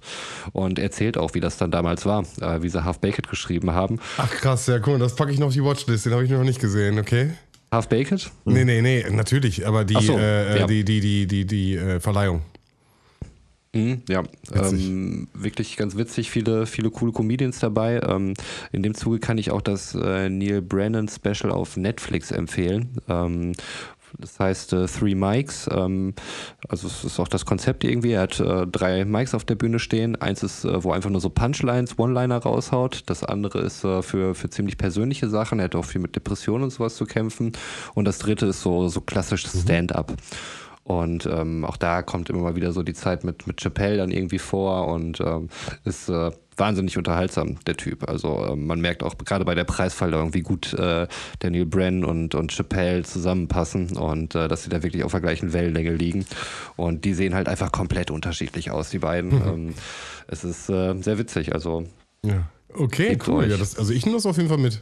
[0.54, 4.00] und erzählt auch, wie das dann damals war, äh, wie sie Half Baked geschrieben haben.
[4.18, 6.44] Ach krass, ja, mal, das packe ich noch auf die Watchlist, den habe ich noch
[6.44, 7.32] nicht gesehen, okay?
[7.74, 8.32] Half Baked?
[8.46, 10.68] Nee, nee, nee, natürlich, aber die, so, äh, ja.
[10.68, 12.44] die, die, die, die, die äh, Verleihung.
[13.76, 14.22] Mhm, ja,
[14.54, 18.00] ähm, wirklich ganz witzig, viele, viele coole Comedians dabei.
[18.08, 18.36] Ähm,
[18.72, 22.90] in dem Zuge kann ich auch das äh, Neil Brennan Special auf Netflix empfehlen.
[23.10, 23.54] Ähm,
[24.18, 25.70] das heißt äh, Three Mics.
[25.72, 26.14] Ähm,
[26.70, 28.12] also es ist auch das Konzept irgendwie.
[28.12, 30.16] Er hat äh, drei Mics auf der Bühne stehen.
[30.22, 33.04] Eins ist, äh, wo einfach nur so Punchlines, One-Liner raushaut.
[33.08, 35.60] Das andere ist äh, für, für ziemlich persönliche Sachen.
[35.60, 37.54] Er hat auch viel mit Depressionen und sowas zu kämpfen.
[37.94, 40.14] Und das dritte ist so, so klassisch Stand-up.
[40.84, 44.12] Und ähm, auch da kommt immer mal wieder so die Zeit mit, mit Chappelle dann
[44.12, 45.50] irgendwie vor und ähm,
[45.86, 48.08] ist äh, wahnsinnig unterhaltsam, der Typ.
[48.10, 51.08] Also ähm, man merkt auch gerade bei der Preisverleihung, wie gut äh,
[51.40, 55.54] Daniel Brenn und, und Chappelle zusammenpassen und äh, dass sie da wirklich auf der gleichen
[55.54, 56.26] Wellenlänge liegen.
[56.76, 59.32] Und die sehen halt einfach komplett unterschiedlich aus, die beiden.
[59.32, 59.74] ähm,
[60.28, 61.54] es ist äh, sehr witzig.
[61.54, 61.86] Also
[62.26, 62.50] Ja.
[62.76, 63.50] Okay, cool.
[63.50, 64.82] Ja, das, also ich nehme das auf jeden Fall mit.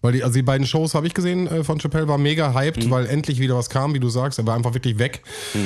[0.00, 2.84] Weil die, also die beiden Shows habe ich gesehen äh, von Chappelle, war mega hyped,
[2.86, 2.90] Mhm.
[2.90, 4.38] weil endlich wieder was kam, wie du sagst.
[4.38, 5.22] Er war einfach wirklich weg.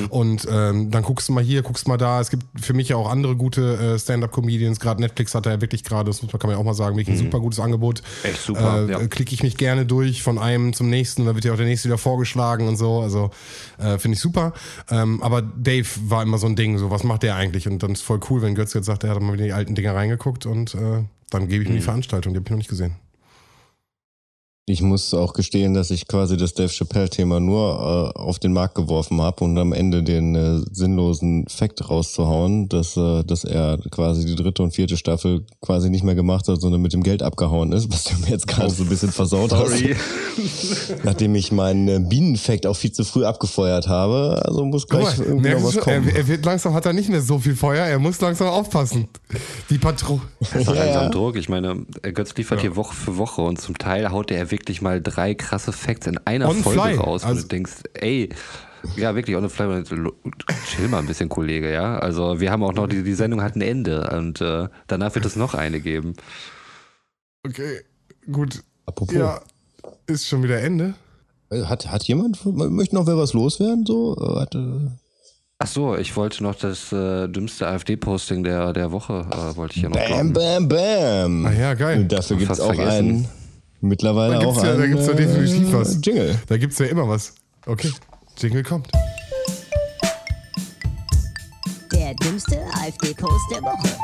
[0.08, 2.20] Und ähm, dann guckst du mal hier, guckst mal da.
[2.20, 4.80] Es gibt für mich ja auch andere gute äh, Stand-Up-Comedians.
[4.80, 6.72] Gerade Netflix hat er ja wirklich gerade, das muss man, kann man ja auch mal
[6.74, 8.02] sagen, wirklich ein super gutes Angebot.
[8.24, 8.30] Mhm.
[8.30, 9.06] Echt super, Äh, ja.
[9.06, 11.26] Klicke ich mich gerne durch von einem zum nächsten.
[11.26, 13.00] Da wird ja auch der nächste wieder vorgeschlagen und so.
[13.00, 13.30] Also
[13.78, 14.54] äh, finde ich super.
[14.90, 16.78] Ähm, aber Dave war immer so ein Ding.
[16.78, 17.68] So, was macht der eigentlich?
[17.68, 19.74] Und dann ist voll cool, wenn Götz jetzt sagt, er hat mal wieder die alten
[19.74, 21.74] Dinger reingeguckt und äh, dann gebe ich Mhm.
[21.74, 22.32] mir die Veranstaltung.
[22.32, 22.96] Die habe ich noch nicht gesehen.
[24.66, 28.76] Ich muss auch gestehen, dass ich quasi das Dave Chappelle-Thema nur äh, auf den Markt
[28.76, 34.24] geworfen habe und am Ende den äh, sinnlosen Fakt rauszuhauen, dass, äh, dass er quasi
[34.24, 37.72] die dritte und vierte Staffel quasi nicht mehr gemacht hat, sondern mit dem Geld abgehauen
[37.72, 39.96] ist, was du mir jetzt gerade so ein bisschen versaut sorry.
[39.96, 40.94] hast.
[41.04, 44.42] Nachdem ich meinen äh, Bienenfakt auch viel zu früh abgefeuert habe.
[44.44, 46.08] Also muss gleich mal, irgendwie noch merkst was kommen.
[46.08, 49.08] er, er wird langsam, hat er nicht mehr so viel Feuer, er muss langsam aufpassen.
[49.70, 50.22] Die Patrouille.
[50.38, 51.08] Das ist Ja, langsam ja.
[51.08, 51.34] Druck.
[51.34, 51.84] Ich meine,
[52.14, 55.72] Götz liefert hier Woche für Woche und zum Teil haut er wirklich mal drei krasse
[55.72, 56.94] Facts in einer On Folge fly.
[56.94, 58.28] raus, wo Also- du denkst, ey,
[58.96, 59.90] Ja, wirklich, ohne vielleicht
[60.66, 61.98] chill mal ein bisschen, Kollege, ja.
[62.00, 65.24] Also wir haben auch noch, die, die Sendung hat ein Ende und äh, danach wird
[65.24, 66.14] es noch eine geben.
[67.46, 67.80] Okay,
[68.30, 68.62] gut.
[68.86, 69.14] Apropos.
[69.14, 69.40] Ja,
[70.06, 70.94] ist schon wieder Ende.
[71.50, 73.86] Äh, Hat, hat jemand, möchte noch wer was loswerden?
[73.86, 74.16] So?
[74.16, 74.88] Äh, Hat, äh,
[75.60, 79.82] Ach so, ich wollte noch das äh, dümmste AfD-Posting der, der Woche, äh, wollte ich
[79.82, 80.32] ja noch bam, droppen.
[80.32, 81.46] bam, bam.
[81.46, 82.00] Ah ja, geil.
[82.00, 82.98] Und dafür gibt es Fast auch vergessen.
[82.98, 83.28] einen,
[83.82, 85.98] mittlerweile Da gibt's auch ja- da einen gibt's ja definitiv was.
[86.02, 86.38] Jingle.
[86.46, 87.34] Da gibt's ja immer was.
[87.66, 87.92] Okay,
[88.38, 88.88] Jingle kommt.
[91.92, 93.96] Der dümmste AfD-Post der Woche.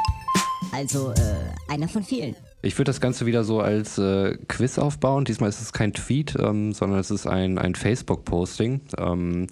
[0.73, 2.37] Also, äh, einer von vielen.
[2.63, 5.25] Ich würde das Ganze wieder so als äh, Quiz aufbauen.
[5.25, 8.81] Diesmal ist es kein Tweet, ähm, sondern es ist ein, ein Facebook-Posting.
[8.99, 9.47] Ähm,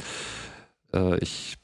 [0.95, 1.57] äh, ich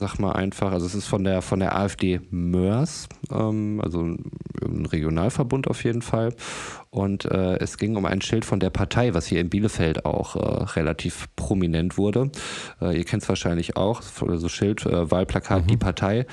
[0.00, 4.86] sag mal einfach, also es ist von der von der AfD Mörs, ähm, also ein
[4.86, 6.34] Regionalverbund auf jeden Fall.
[6.90, 10.34] Und äh, es ging um ein Schild von der Partei, was hier in Bielefeld auch
[10.34, 12.32] äh, relativ prominent wurde.
[12.80, 16.26] Äh, ihr kennt es wahrscheinlich auch, so Schild, äh, Wahlplakat, die Partei,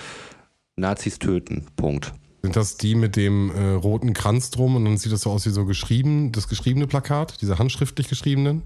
[0.75, 2.13] Nazis töten, Punkt.
[2.43, 5.45] Sind das die mit dem äh, roten Kranz drum und dann sieht das so aus
[5.45, 8.61] wie so geschrieben, das geschriebene Plakat, diese handschriftlich geschriebenen?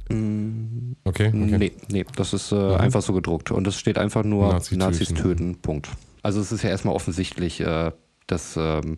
[1.05, 1.57] Okay, okay.
[1.57, 3.49] Nee, nee, das ist äh, einfach so gedruckt.
[3.51, 5.21] Und es steht einfach nur Nazi Nazis töten.
[5.21, 5.55] töten.
[5.61, 5.89] Punkt.
[6.21, 7.91] Also es ist ja erstmal offensichtlich, äh,
[8.27, 8.97] dass, ähm,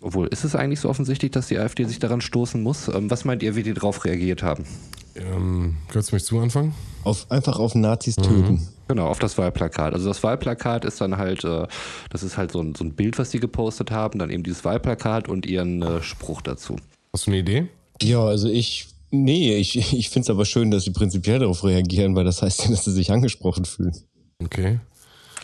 [0.00, 2.88] obwohl ist es eigentlich so offensichtlich, dass die AfD sich daran stoßen muss?
[2.88, 4.64] Ähm, was meint ihr, wie die darauf reagiert haben?
[5.16, 6.74] Ähm, möchtest du anfangen?
[7.04, 8.22] Auf, einfach auf Nazis Mhm.
[8.22, 8.68] töten.
[8.88, 9.92] Genau, auf das Wahlplakat.
[9.92, 11.66] Also das Wahlplakat ist dann halt, äh,
[12.10, 14.64] das ist halt so ein, so ein Bild, was die gepostet haben, dann eben dieses
[14.64, 16.76] Wahlplakat und ihren äh, Spruch dazu.
[17.12, 17.68] Hast du eine Idee?
[18.00, 22.14] Ja, also ich, nee, ich, ich finde es aber schön, dass sie prinzipiell darauf reagieren,
[22.14, 23.94] weil das heißt ja, dass sie sich angesprochen fühlen.
[24.42, 24.78] Okay.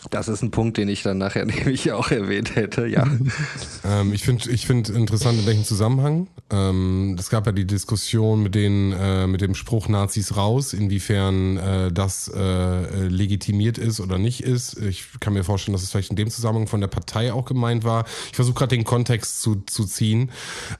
[0.09, 3.05] Das ist ein Punkt, den ich dann nachher nämlich auch erwähnt hätte, ja.
[3.87, 6.27] Ähm, ich finde ich find interessant, in welchem Zusammenhang.
[6.49, 11.57] Ähm, es gab ja die Diskussion mit, den, äh, mit dem Spruch Nazis raus, inwiefern
[11.57, 14.79] äh, das äh, legitimiert ist oder nicht ist.
[14.79, 17.83] Ich kann mir vorstellen, dass es vielleicht in dem Zusammenhang von der Partei auch gemeint
[17.83, 18.05] war.
[18.29, 20.31] Ich versuche gerade den Kontext zu, zu ziehen,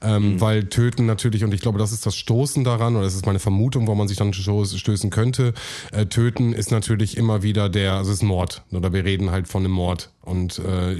[0.02, 3.26] ähm, weil Töten natürlich, und ich glaube, das ist das Stoßen daran, oder das ist
[3.26, 5.54] meine Vermutung, wo man sich dann stoß- stößen könnte.
[5.92, 9.48] Äh, Töten ist natürlich immer wieder der, also es ist Mord, oder wir reden halt
[9.48, 10.10] von einem Mord.
[10.22, 10.94] Und äh,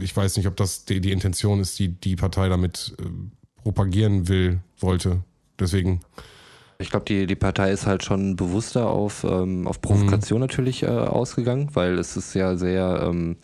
[0.00, 3.04] ich weiß nicht, ob das die, die Intention ist, die die Partei damit äh,
[3.62, 5.22] propagieren will, wollte.
[5.58, 6.00] Deswegen,
[6.78, 10.86] Ich glaube, die, die Partei ist halt schon bewusster auf, ähm, auf Provokation natürlich äh,
[10.86, 13.36] ausgegangen, weil es ist ja sehr, ähm,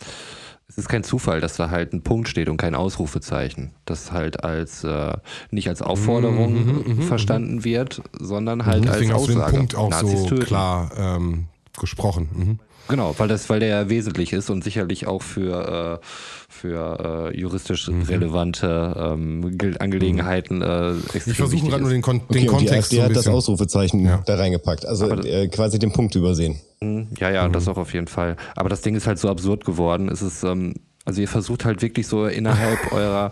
[0.67, 3.73] es ist kein Zufall, dass da halt ein Punkt steht und kein Ausrufezeichen.
[3.85, 5.13] Das halt als äh,
[5.51, 9.57] nicht als Aufforderung verstanden wird, sondern halt als deswegen hast du den Aussage.
[9.57, 10.45] Punkt auch Nazis so töten.
[10.45, 11.47] klar ähm,
[11.77, 12.59] gesprochen.
[12.87, 12.91] Mhm.
[12.91, 16.05] Genau, weil das, weil der ja wesentlich ist und sicherlich auch für, äh,
[16.49, 22.21] für äh, juristisch relevante ähm, Gel- Angelegenheiten äh, extrem Ich versuche gerade nur den, Kon
[22.27, 23.27] Okay, den Kontext AfD so ein hat das.
[23.27, 24.21] Ausrufezeichen Ja.
[24.25, 24.85] da reingepackt.
[24.85, 26.59] Also Aber- äh, quasi den Punkt übersehen.
[26.81, 28.35] Mhm, Ja, ja, das auch auf jeden Fall.
[28.55, 30.09] Aber das Ding ist halt so absurd geworden.
[30.09, 30.73] Es ist, ähm,
[31.05, 33.31] also ihr versucht halt wirklich so innerhalb eurer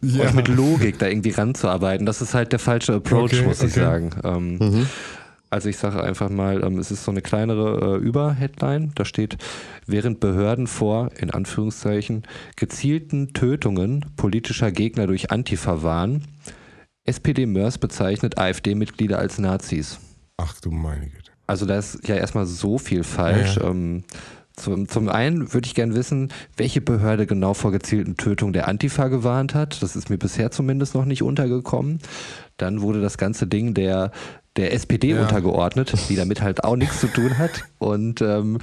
[0.00, 0.24] Ja.
[0.24, 2.04] euch mit Logik da irgendwie ranzuarbeiten.
[2.06, 3.80] Das ist halt der falsche Approach, Okay, muss ich okay.
[3.80, 4.10] sagen.
[4.24, 4.86] Ähm,
[5.52, 8.92] Also ich sage einfach mal, ähm, es ist so eine kleinere äh, Überheadline.
[8.94, 9.36] Da steht,
[9.86, 12.22] während Behörden vor, in Anführungszeichen,
[12.56, 16.24] gezielten Tötungen politischer Gegner durch Antifa warnen,
[17.04, 20.00] SPD Mörs bezeichnet AfD-Mitglieder als Nazis.
[20.38, 21.32] Ach du meine Güte.
[21.46, 23.56] Also da ist ja erstmal so viel falsch.
[23.56, 23.70] Ja, ja.
[23.70, 24.04] Ähm,
[24.56, 29.08] zum, zum einen würde ich gern wissen, welche Behörde genau vor gezielten Tötungen der Antifa
[29.08, 29.82] gewarnt hat.
[29.82, 32.00] Das ist mir bisher zumindest noch nicht untergekommen.
[32.58, 34.12] Dann wurde das ganze Ding der
[34.56, 35.22] der SPD Ja.
[35.22, 37.64] untergeordnet, die damit halt auch nichts zu tun hat.
[37.78, 38.58] Und, ähm,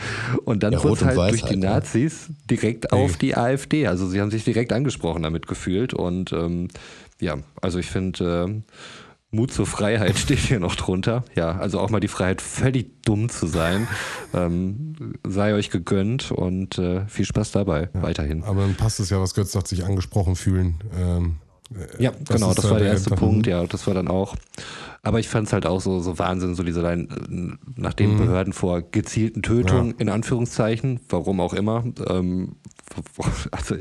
[0.45, 1.65] und dann Ja, wurde es halt durch die halt, ne?
[1.65, 3.87] Nazis direkt auf die AfD.
[3.87, 5.93] Also sie haben sich direkt angesprochen damit gefühlt.
[5.95, 6.67] Und ähm,
[7.19, 8.63] ja, also ich finde, ähm,
[9.31, 11.23] Mut zur Freiheit steht hier noch drunter.
[11.35, 13.87] Ja, also auch mal die Freiheit, völlig dumm zu sein.
[14.33, 14.95] Ähm,
[15.27, 18.43] sei euch gegönnt und äh, viel Spaß dabei weiterhin.
[18.43, 20.75] Aber dann passt es ja, was Götz sagt, sich angesprochen fühlen.
[20.99, 21.35] Ähm,
[21.99, 23.11] Ja, das genau, das war der erste.
[23.15, 24.35] Punkt, ja, das war dann auch.
[25.01, 28.51] Aber ich fand es halt auch so, so Wahnsinn, so diese Lein, äh, nachdem Behörden
[28.53, 29.95] vor gezielten Tötungen, Ja.
[29.99, 32.55] in Anführungszeichen, warum auch immer, ähm,
[33.51, 33.75] also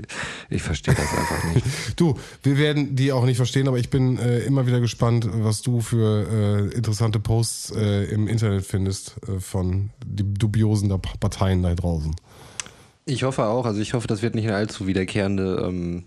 [0.50, 1.66] ich verstehe das einfach nicht.
[1.96, 5.62] Du, wir werden die auch nicht verstehen, aber ich bin äh, immer wieder gespannt, was
[5.62, 10.88] du für äh, interessante Posts äh, im Internet findest äh, von die dubiosen
[11.20, 12.14] Parteien da draußen.
[13.08, 16.04] Ich hoffe auch, also ich hoffe, das wird nicht eine allzu wiederkehrende ähm,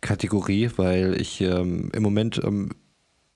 [0.00, 2.70] Kategorie, weil ich ähm, im Moment ähm,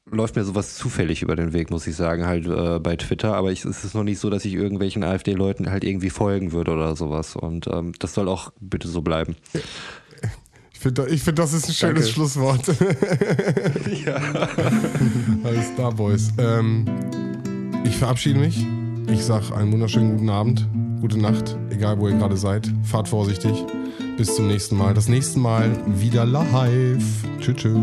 [0.09, 3.51] läuft mir sowas zufällig über den Weg, muss ich sagen, halt äh, bei Twitter, aber
[3.51, 6.95] ich, es ist noch nicht so, dass ich irgendwelchen AfD-Leuten halt irgendwie folgen würde oder
[6.95, 9.35] sowas und ähm, das soll auch bitte so bleiben.
[10.73, 12.13] Ich finde, ich find, das ist ein schönes Danke.
[12.13, 12.63] Schlusswort.
[14.07, 14.17] Ja.
[15.43, 16.31] Alles klar, Boys.
[16.39, 16.87] Ähm,
[17.85, 18.65] ich verabschiede mich.
[19.09, 20.69] Ich sage einen wunderschönen guten Abend.
[21.01, 22.71] Gute Nacht, egal wo ihr gerade seid.
[22.83, 23.53] Fahrt vorsichtig.
[24.17, 24.93] Bis zum nächsten Mal.
[24.93, 27.03] Das nächste Mal wieder live.
[27.41, 27.57] Tschüss.
[27.57, 27.79] tschüss.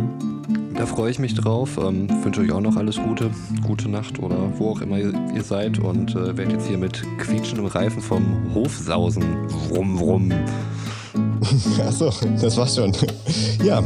[0.75, 1.79] Da freue ich mich drauf.
[1.81, 3.31] Ähm, wünsche euch auch noch alles Gute.
[3.65, 5.79] Gute Nacht oder wo auch immer ihr, seid.
[5.79, 9.23] Und äh, werde jetzt hier mit quietschendem Reifen vom Hof sausen.
[9.69, 10.31] Wrum, wrum.
[11.79, 12.93] Achso, das war's schon.
[13.63, 13.81] Ja,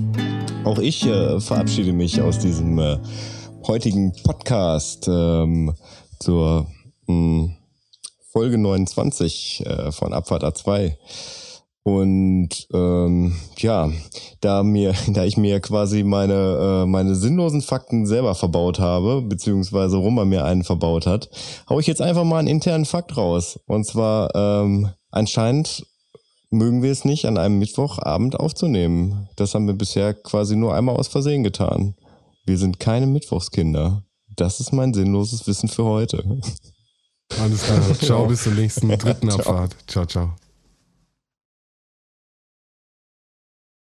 [0.64, 2.98] auch ich äh, verabschiede mich aus diesem äh,
[3.66, 5.74] heutigen Podcast ähm,
[6.20, 6.68] zur
[7.08, 7.50] mh,
[8.32, 10.96] Folge 29 äh, von Abfahrt A2.
[11.82, 13.90] Und ähm, ja,
[14.40, 19.96] da mir, da ich mir quasi meine äh, meine sinnlosen Fakten selber verbaut habe, beziehungsweise
[19.96, 21.30] Roma mir einen verbaut hat,
[21.68, 23.58] hau ich jetzt einfach mal einen internen Fakt raus.
[23.66, 25.86] Und zwar ähm, anscheinend
[26.50, 29.28] mögen wir es nicht, an einem Mittwochabend aufzunehmen.
[29.36, 31.94] Das haben wir bisher quasi nur einmal aus Versehen getan.
[32.44, 34.02] Wir sind keine Mittwochskinder.
[34.36, 36.24] Das ist mein sinnloses Wissen für heute.
[37.38, 37.94] Alles klar.
[37.94, 39.76] Ciao, bis zur nächsten dritten Abfahrt.
[39.86, 40.34] Ciao, ciao.